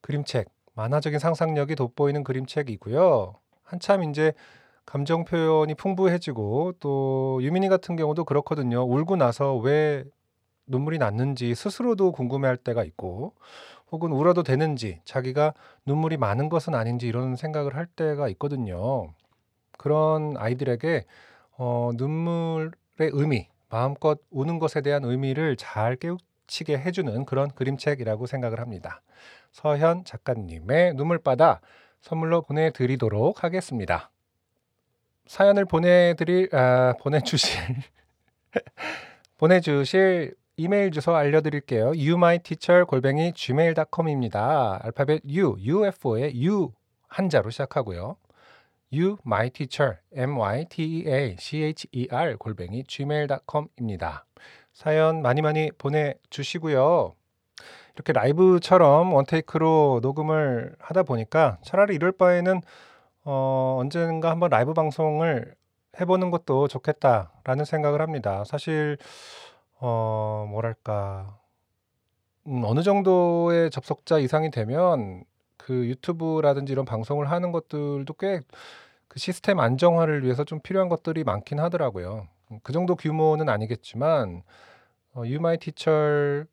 그림책, 0.01 0.49
만화적인 0.75 1.19
상상력이 1.19 1.75
돋보이는 1.75 2.23
그림책이고요. 2.23 3.35
한참 3.63 4.03
인제 4.03 4.33
감정 4.85 5.25
표현이 5.25 5.75
풍부해지고 5.75 6.73
또 6.79 7.39
유민이 7.41 7.69
같은 7.69 7.95
경우도 7.95 8.25
그렇거든요. 8.25 8.83
울고 8.83 9.15
나서 9.15 9.55
왜 9.57 10.03
눈물이 10.67 10.97
났는지 10.99 11.55
스스로도 11.55 12.11
궁금해할 12.13 12.57
때가 12.57 12.83
있고 12.83 13.33
혹은 13.91 14.11
울어도 14.11 14.43
되는지 14.43 14.99
자기가 15.05 15.53
눈물이 15.85 16.17
많은 16.17 16.49
것은 16.49 16.73
아닌지 16.75 17.07
이런 17.07 17.35
생각을 17.35 17.75
할 17.75 17.85
때가 17.85 18.29
있거든요. 18.29 19.13
그런 19.77 20.35
아이들에게 20.37 21.05
어 21.57 21.91
눈물의 21.95 22.71
의미, 23.11 23.47
마음껏 23.69 24.19
우는 24.31 24.59
것에 24.59 24.81
대한 24.81 25.03
의미를 25.03 25.55
잘 25.55 25.95
깨우치게 25.95 26.77
해 26.77 26.91
주는 26.91 27.25
그런 27.25 27.49
그림책이라고 27.49 28.25
생각을 28.25 28.59
합니다. 28.59 29.01
서현 29.51 30.03
작가님의 30.03 30.95
눈물바다 30.95 31.61
선물로 32.01 32.41
보내드리도록 32.41 33.43
하겠습니다. 33.43 34.11
사연을 35.27 35.65
보내드릴 35.65 36.53
아 36.53 36.93
보내주실 36.99 37.59
보내주실 39.37 40.35
이메일 40.57 40.91
주소 40.91 41.13
알려드릴게요. 41.13 41.87
youmyteacher 41.87 42.85
골뱅이 42.85 43.33
gmail.com입니다. 43.33 44.79
알파벳 44.83 45.23
U, 45.29 45.57
UFO의 45.59 46.41
U 46.41 46.71
한자로 47.09 47.49
시작하고요. 47.49 48.15
you 48.93 49.17
my 49.25 49.49
teacher 49.49 49.97
m 50.15 50.37
y 50.37 50.63
t 50.63 50.81
e 50.85 51.09
a 51.09 51.35
c 51.37 51.61
h 51.61 51.87
e 51.91 52.07
r 52.09 52.37
골뱅이 52.37 52.85
gmail.com입니다. 52.85 54.25
사연 54.71 55.21
많이 55.21 55.41
많이 55.41 55.71
보내주시고요. 55.77 57.15
이렇게 57.95 58.13
라이브처럼 58.13 59.11
원테이크로 59.11 59.99
녹음을 60.01 60.73
하다 60.79 61.03
보니까 61.03 61.57
차라리 61.63 61.95
이럴 61.95 62.13
바에는 62.13 62.61
어, 63.25 63.77
언젠가 63.81 64.29
한번 64.31 64.51
라이브 64.51 64.73
방송을 64.73 65.53
해보는 65.99 66.31
것도 66.31 66.69
좋겠다라는 66.69 67.65
생각을 67.65 68.01
합니다. 68.01 68.43
사실 68.45 68.97
어, 69.85 70.47
뭐랄까 70.49 71.37
음, 72.47 72.63
어느 72.65 72.81
정도의 72.83 73.71
접속자 73.71 74.19
이상이 74.19 74.51
되면 74.51 75.23
그 75.57 75.87
유튜브라든지 75.87 76.71
이런 76.73 76.85
방송을 76.85 77.29
하는 77.31 77.51
것들도 77.51 78.13
꽤 78.15 78.41
그 79.15 79.19
시스템 79.19 79.59
안정화를 79.61 80.23
위해서 80.23 80.43
좀 80.43 80.59
필요한 80.61 80.89
것들이 80.89 81.23
많긴 81.23 81.59
하더라고요. 81.59 82.27
음, 82.51 82.59
그 82.63 82.73
정도 82.73 82.95
규모는 82.97 83.47
아니겠지만 83.49 84.43
어, 85.15 85.23
유마이 85.25 85.57
티처 85.57 86.43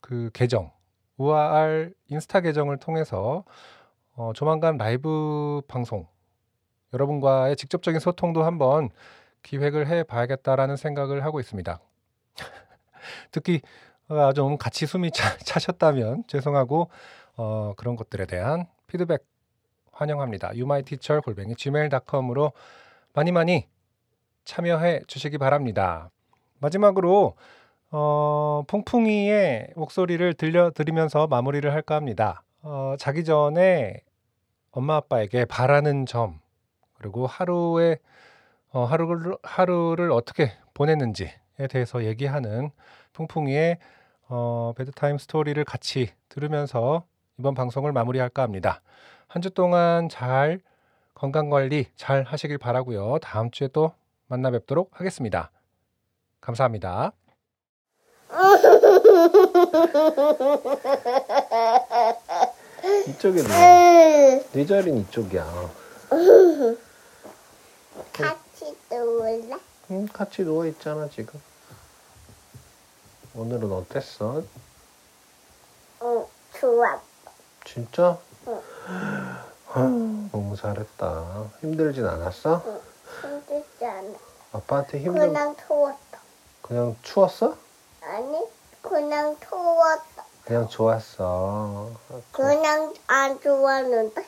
그 0.00 0.30
계정 0.32 0.70
우아알 1.18 1.92
인스타 2.08 2.40
계정을 2.40 2.78
통해서 2.78 3.44
어, 4.16 4.32
조만간 4.34 4.78
라이브 4.78 5.62
방송 5.68 6.06
여러분과의 6.94 7.56
직접적인 7.56 8.00
소통도 8.00 8.44
한번 8.44 8.90
기획을 9.42 9.88
해 9.88 10.02
봐야겠다라는 10.04 10.76
생각을 10.76 11.24
하고 11.24 11.40
있습니다. 11.40 11.80
특히 13.30 13.60
어, 14.08 14.32
좀 14.32 14.56
같이 14.56 14.86
숨이 14.86 15.10
차, 15.10 15.36
차셨다면 15.44 16.24
죄송하고 16.26 16.90
어, 17.36 17.74
그런 17.76 17.96
것들에 17.96 18.26
대한 18.26 18.66
피드백 18.86 19.24
환영합니다. 19.92 20.54
유마이티처 20.56 21.20
골뱅이 21.20 21.54
gmail.com으로 21.56 22.52
많이 23.12 23.32
많이 23.32 23.66
참여해 24.44 25.02
주시기 25.06 25.38
바랍니다. 25.38 26.10
마지막으로 26.60 27.34
어, 27.90 28.62
풍풍이의 28.66 29.72
목소리를 29.76 30.34
들려드리면서 30.34 31.26
마무리를 31.26 31.72
할까 31.72 31.94
합니다. 31.96 32.42
어, 32.62 32.94
자기 32.98 33.24
전에 33.24 34.02
엄마 34.70 34.96
아빠에게 34.96 35.44
바라는 35.44 36.06
점 36.06 36.40
그리고 36.94 37.26
하루에 37.26 37.98
어, 38.70 38.84
하루를 38.84 39.36
하루를 39.42 40.12
어떻게 40.12 40.52
보냈는지에 40.74 41.32
대해서 41.66 42.04
얘기하는 42.04 42.70
풍풍이의 43.12 43.78
어, 44.28 44.72
베드타임 44.76 45.18
스토리를 45.18 45.62
같이 45.64 46.12
들으면서 46.28 47.04
이번 47.38 47.54
방송을 47.54 47.92
마무리할까 47.92 48.42
합니다. 48.42 48.80
한 49.26 49.42
주 49.42 49.50
동안 49.50 50.08
잘 50.08 50.60
건강 51.14 51.50
관리 51.50 51.86
잘 51.96 52.22
하시길 52.22 52.58
바라고요. 52.58 53.18
다음 53.20 53.50
주에 53.50 53.68
또 53.68 53.92
만나 54.26 54.50
뵙도록 54.50 54.90
하겠습니다. 55.00 55.50
감사합니다. 56.40 57.12
이쪽에 63.08 63.42
누워. 63.42 63.58
네 64.52 64.66
자리는 64.66 65.00
이쪽이야. 65.00 65.44
같이 68.12 68.76
놀래? 68.90 69.56
응, 69.90 70.06
같이 70.12 70.42
누워 70.44 70.66
있잖아 70.66 71.08
지금. 71.08 71.40
오늘은 73.38 73.70
어땠어? 73.70 74.42
응, 76.02 76.26
좋아. 76.58 77.00
진짜? 77.64 78.18
응. 78.48 78.60
아, 79.68 79.78
너무 80.32 80.56
잘했다. 80.56 81.48
힘들진 81.60 82.04
않았어? 82.04 82.64
힘들지 83.22 83.86
않아. 83.86 84.14
아빠한테 84.50 84.98
힘들 84.98 85.28
그냥 85.28 85.54
추웠어. 85.56 85.96
그냥 86.62 86.96
추웠어? 87.02 87.56
아니, 88.02 88.44
그냥 88.82 89.36
추웠어. 89.38 90.24
그냥 90.44 90.68
좋았어. 90.68 91.92
그냥 92.32 92.92
안 93.06 93.40
좋았는데? 93.40 94.26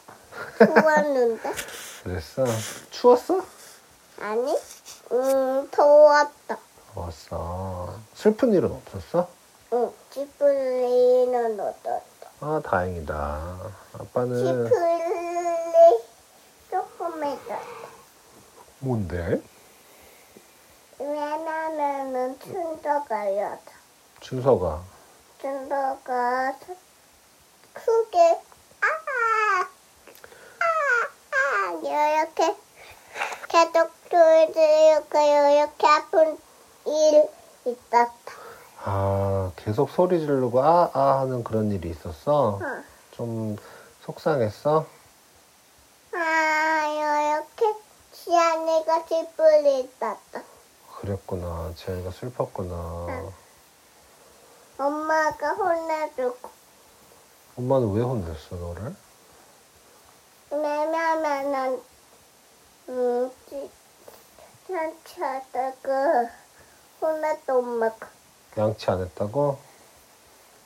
좋았는데? 0.58 1.52
그랬어? 2.04 2.44
추웠어? 2.92 3.40
아니, 4.20 4.56
음, 5.10 5.68
더웠다. 5.72 6.58
좋았어. 6.94 7.94
슬픈 8.14 8.52
일은 8.52 8.70
없었어? 8.72 9.28
응, 9.72 9.92
지플리는 10.10 11.60
어떻다. 11.60 12.00
아 12.40 12.60
다행이다. 12.64 13.14
아빠는 13.98 14.36
지플리 14.68 16.02
조금 16.70 17.24
해줬다. 17.24 17.60
뭔데? 18.80 19.40
왜냐면은 20.98 22.36
여자. 23.36 23.60
준서가 24.20 24.82
춘도가 25.40 26.58
크게 27.72 28.40
아, 28.80 28.86
아, 30.60 30.66
아, 31.32 31.72
이렇게 31.82 32.56
계속 33.48 33.90
돌리고 34.10 35.18
이렇게 35.18 35.86
아픈 35.86 36.38
일 36.90 37.28
있었다. 37.64 38.12
아 38.84 39.52
계속 39.56 39.90
소리 39.90 40.20
지르고 40.20 40.60
아 40.62 40.90
아 40.94 41.20
하는 41.20 41.44
그런 41.44 41.70
일이 41.70 41.90
있었어. 41.90 42.58
응. 42.62 42.84
좀 43.12 43.56
속상했어. 44.02 44.86
아, 46.12 46.86
이렇게 46.86 47.78
지안이가 48.12 49.04
지플리 49.06 49.80
있었다. 49.80 50.42
그랬구나. 51.00 51.72
지아이가 51.76 52.10
슬펐구나. 52.10 53.06
응. 53.08 53.32
엄마가 54.78 55.52
혼내주고. 55.54 56.48
엄마는 57.58 57.92
왜 57.92 58.02
혼냈어 58.02 58.56
너를? 58.56 58.94
왜냐면은 60.50 61.80
음, 62.88 63.30
산책하다가 64.66 66.30
혼냈다 67.00 67.56
엄마가. 67.56 68.08
양치 68.58 68.90
안 68.90 69.00
했다고? 69.00 69.58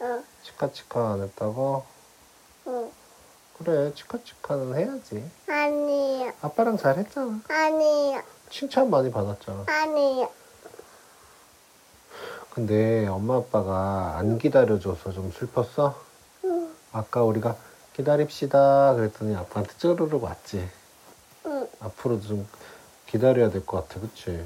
응, 0.03 0.25
치카치카 0.43 1.13
안 1.13 1.23
했다고? 1.23 1.85
응. 2.67 2.91
그래 3.59 3.93
치카치카는 3.95 4.75
해야지. 4.77 5.31
아니야, 5.49 6.33
아빠랑 6.43 6.77
잘 6.77 6.99
했잖아. 6.99 7.41
아니야, 7.49 8.23
칭찬 8.51 8.91
많이 8.91 9.11
받았잖아. 9.11 9.65
아니야. 9.69 10.29
근데 12.51 13.07
엄마 13.09 13.37
아빠가 13.37 14.15
안 14.17 14.39
기다려줘서 14.39 15.13
좀 15.13 15.31
슬펐어? 15.33 15.95
응, 16.45 16.75
아까 16.93 17.23
우리가 17.25 17.57
기다립시다 17.95 18.95
그랬더니 18.95 19.35
아빠한테 19.37 19.73
쭈르륵 19.79 20.23
왔지. 20.23 20.69
응. 21.47 21.69
앞으로도 21.81 22.23
좀 22.27 22.49
기다려야 23.07 23.51
될 23.51 23.65
것 23.67 23.89
같아, 23.89 24.01
그치? 24.01 24.45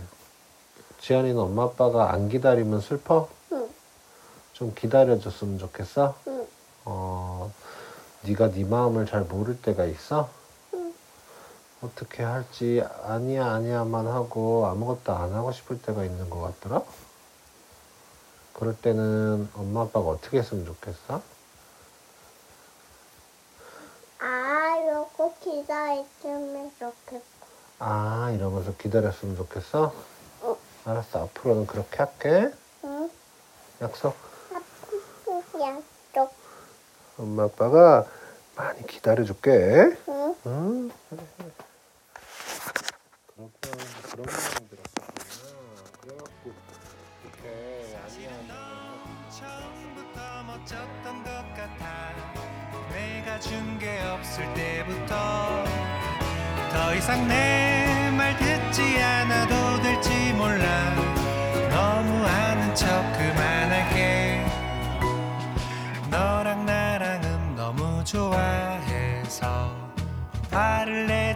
지안이는 1.00 1.38
엄마 1.38 1.64
아빠가 1.64 2.12
안 2.12 2.28
기다리면 2.28 2.80
슬퍼? 2.80 3.28
응. 3.52 3.68
좀 4.52 4.74
기다려줬으면 4.74 5.58
좋겠어? 5.58 6.14
응. 6.26 6.46
어, 6.84 7.52
네가 8.22 8.50
네 8.50 8.64
마음을 8.64 9.06
잘 9.06 9.22
모를 9.22 9.61
때가 9.61 9.84
있어? 9.84 10.28
응. 10.74 10.92
어떻게 11.82 12.22
할지 12.22 12.82
아니야 13.04 13.52
아니야만 13.52 14.06
하고 14.08 14.66
아무것도 14.66 15.12
안 15.12 15.33
하고 15.35 15.52
싶을 15.52 15.81
때가 15.81 16.04
있는 16.04 16.29
것 16.29 16.40
같더라? 16.40 16.83
그럴 18.54 18.77
때는 18.77 19.48
엄마 19.54 19.83
아빠가 19.83 20.08
어떻게 20.08 20.38
했으면 20.38 20.66
좋겠어? 20.66 21.23
아, 24.18 24.81
요거 24.85 25.35
기다렸으면 25.40 26.73
좋겠고. 26.77 27.29
아 27.79 28.33
이러면서 28.35 28.75
기다렸으면 28.77 29.37
좋겠어? 29.37 29.94
응. 30.88 30.92
알았어 30.92 31.24
앞으로는 31.24 31.66
그렇게 31.66 31.96
할게 31.98 32.50
응? 32.84 33.10
약속 33.82 34.16
쪽. 36.14 36.32
엄마 37.18 37.44
아빠가 37.44 38.06
많이 38.56 38.86
기다려줄게 38.86 39.50
응? 40.08 40.34
응? 40.46 40.90
그렇구나 43.36 43.84
그런 44.02 44.26
들었구나 44.26 45.06
그래갖고 46.00 46.52
이렇게 47.24 47.96
아니야 48.04 48.30
처음부터 49.30 50.42
멋졌던 50.44 51.24
것 51.24 51.30
같아 51.54 52.14
내가 52.92 53.38
준 53.40 53.78
게 53.78 54.00
없을 54.00 54.52
때부터 54.54 55.64
더 56.72 56.94
이상 56.94 57.28
내 57.28 57.77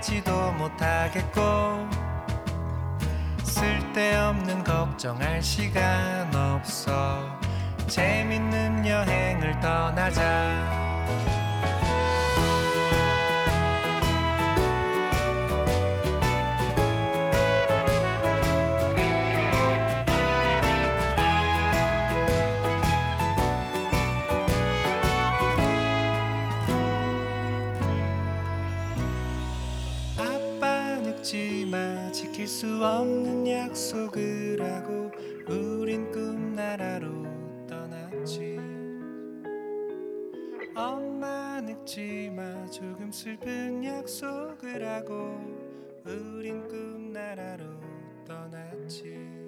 내지도 0.03 0.51
못하겠고 0.55 1.89
쓸데없는 3.45 4.65
걱정할 4.65 5.41
시간 5.41 6.35
없어. 6.35 7.39
재밌는 7.87 8.85
여행을 8.85 9.61
떠나자 9.61 10.92
수 32.63 32.69
없는 32.85 33.45
약속을 33.49 34.63
하고 34.63 35.11
우린 35.49 36.09
꿈나라로 36.13 37.67
떠났지. 37.67 38.57
엄마 40.73 41.61
늙지 41.61 42.31
마 42.31 42.65
조금 42.71 43.11
슬픈 43.11 43.83
약속을 43.85 44.87
하고 44.87 45.41
우린 46.07 46.69
꿈나라로 46.69 47.65
떠났지 48.25 49.42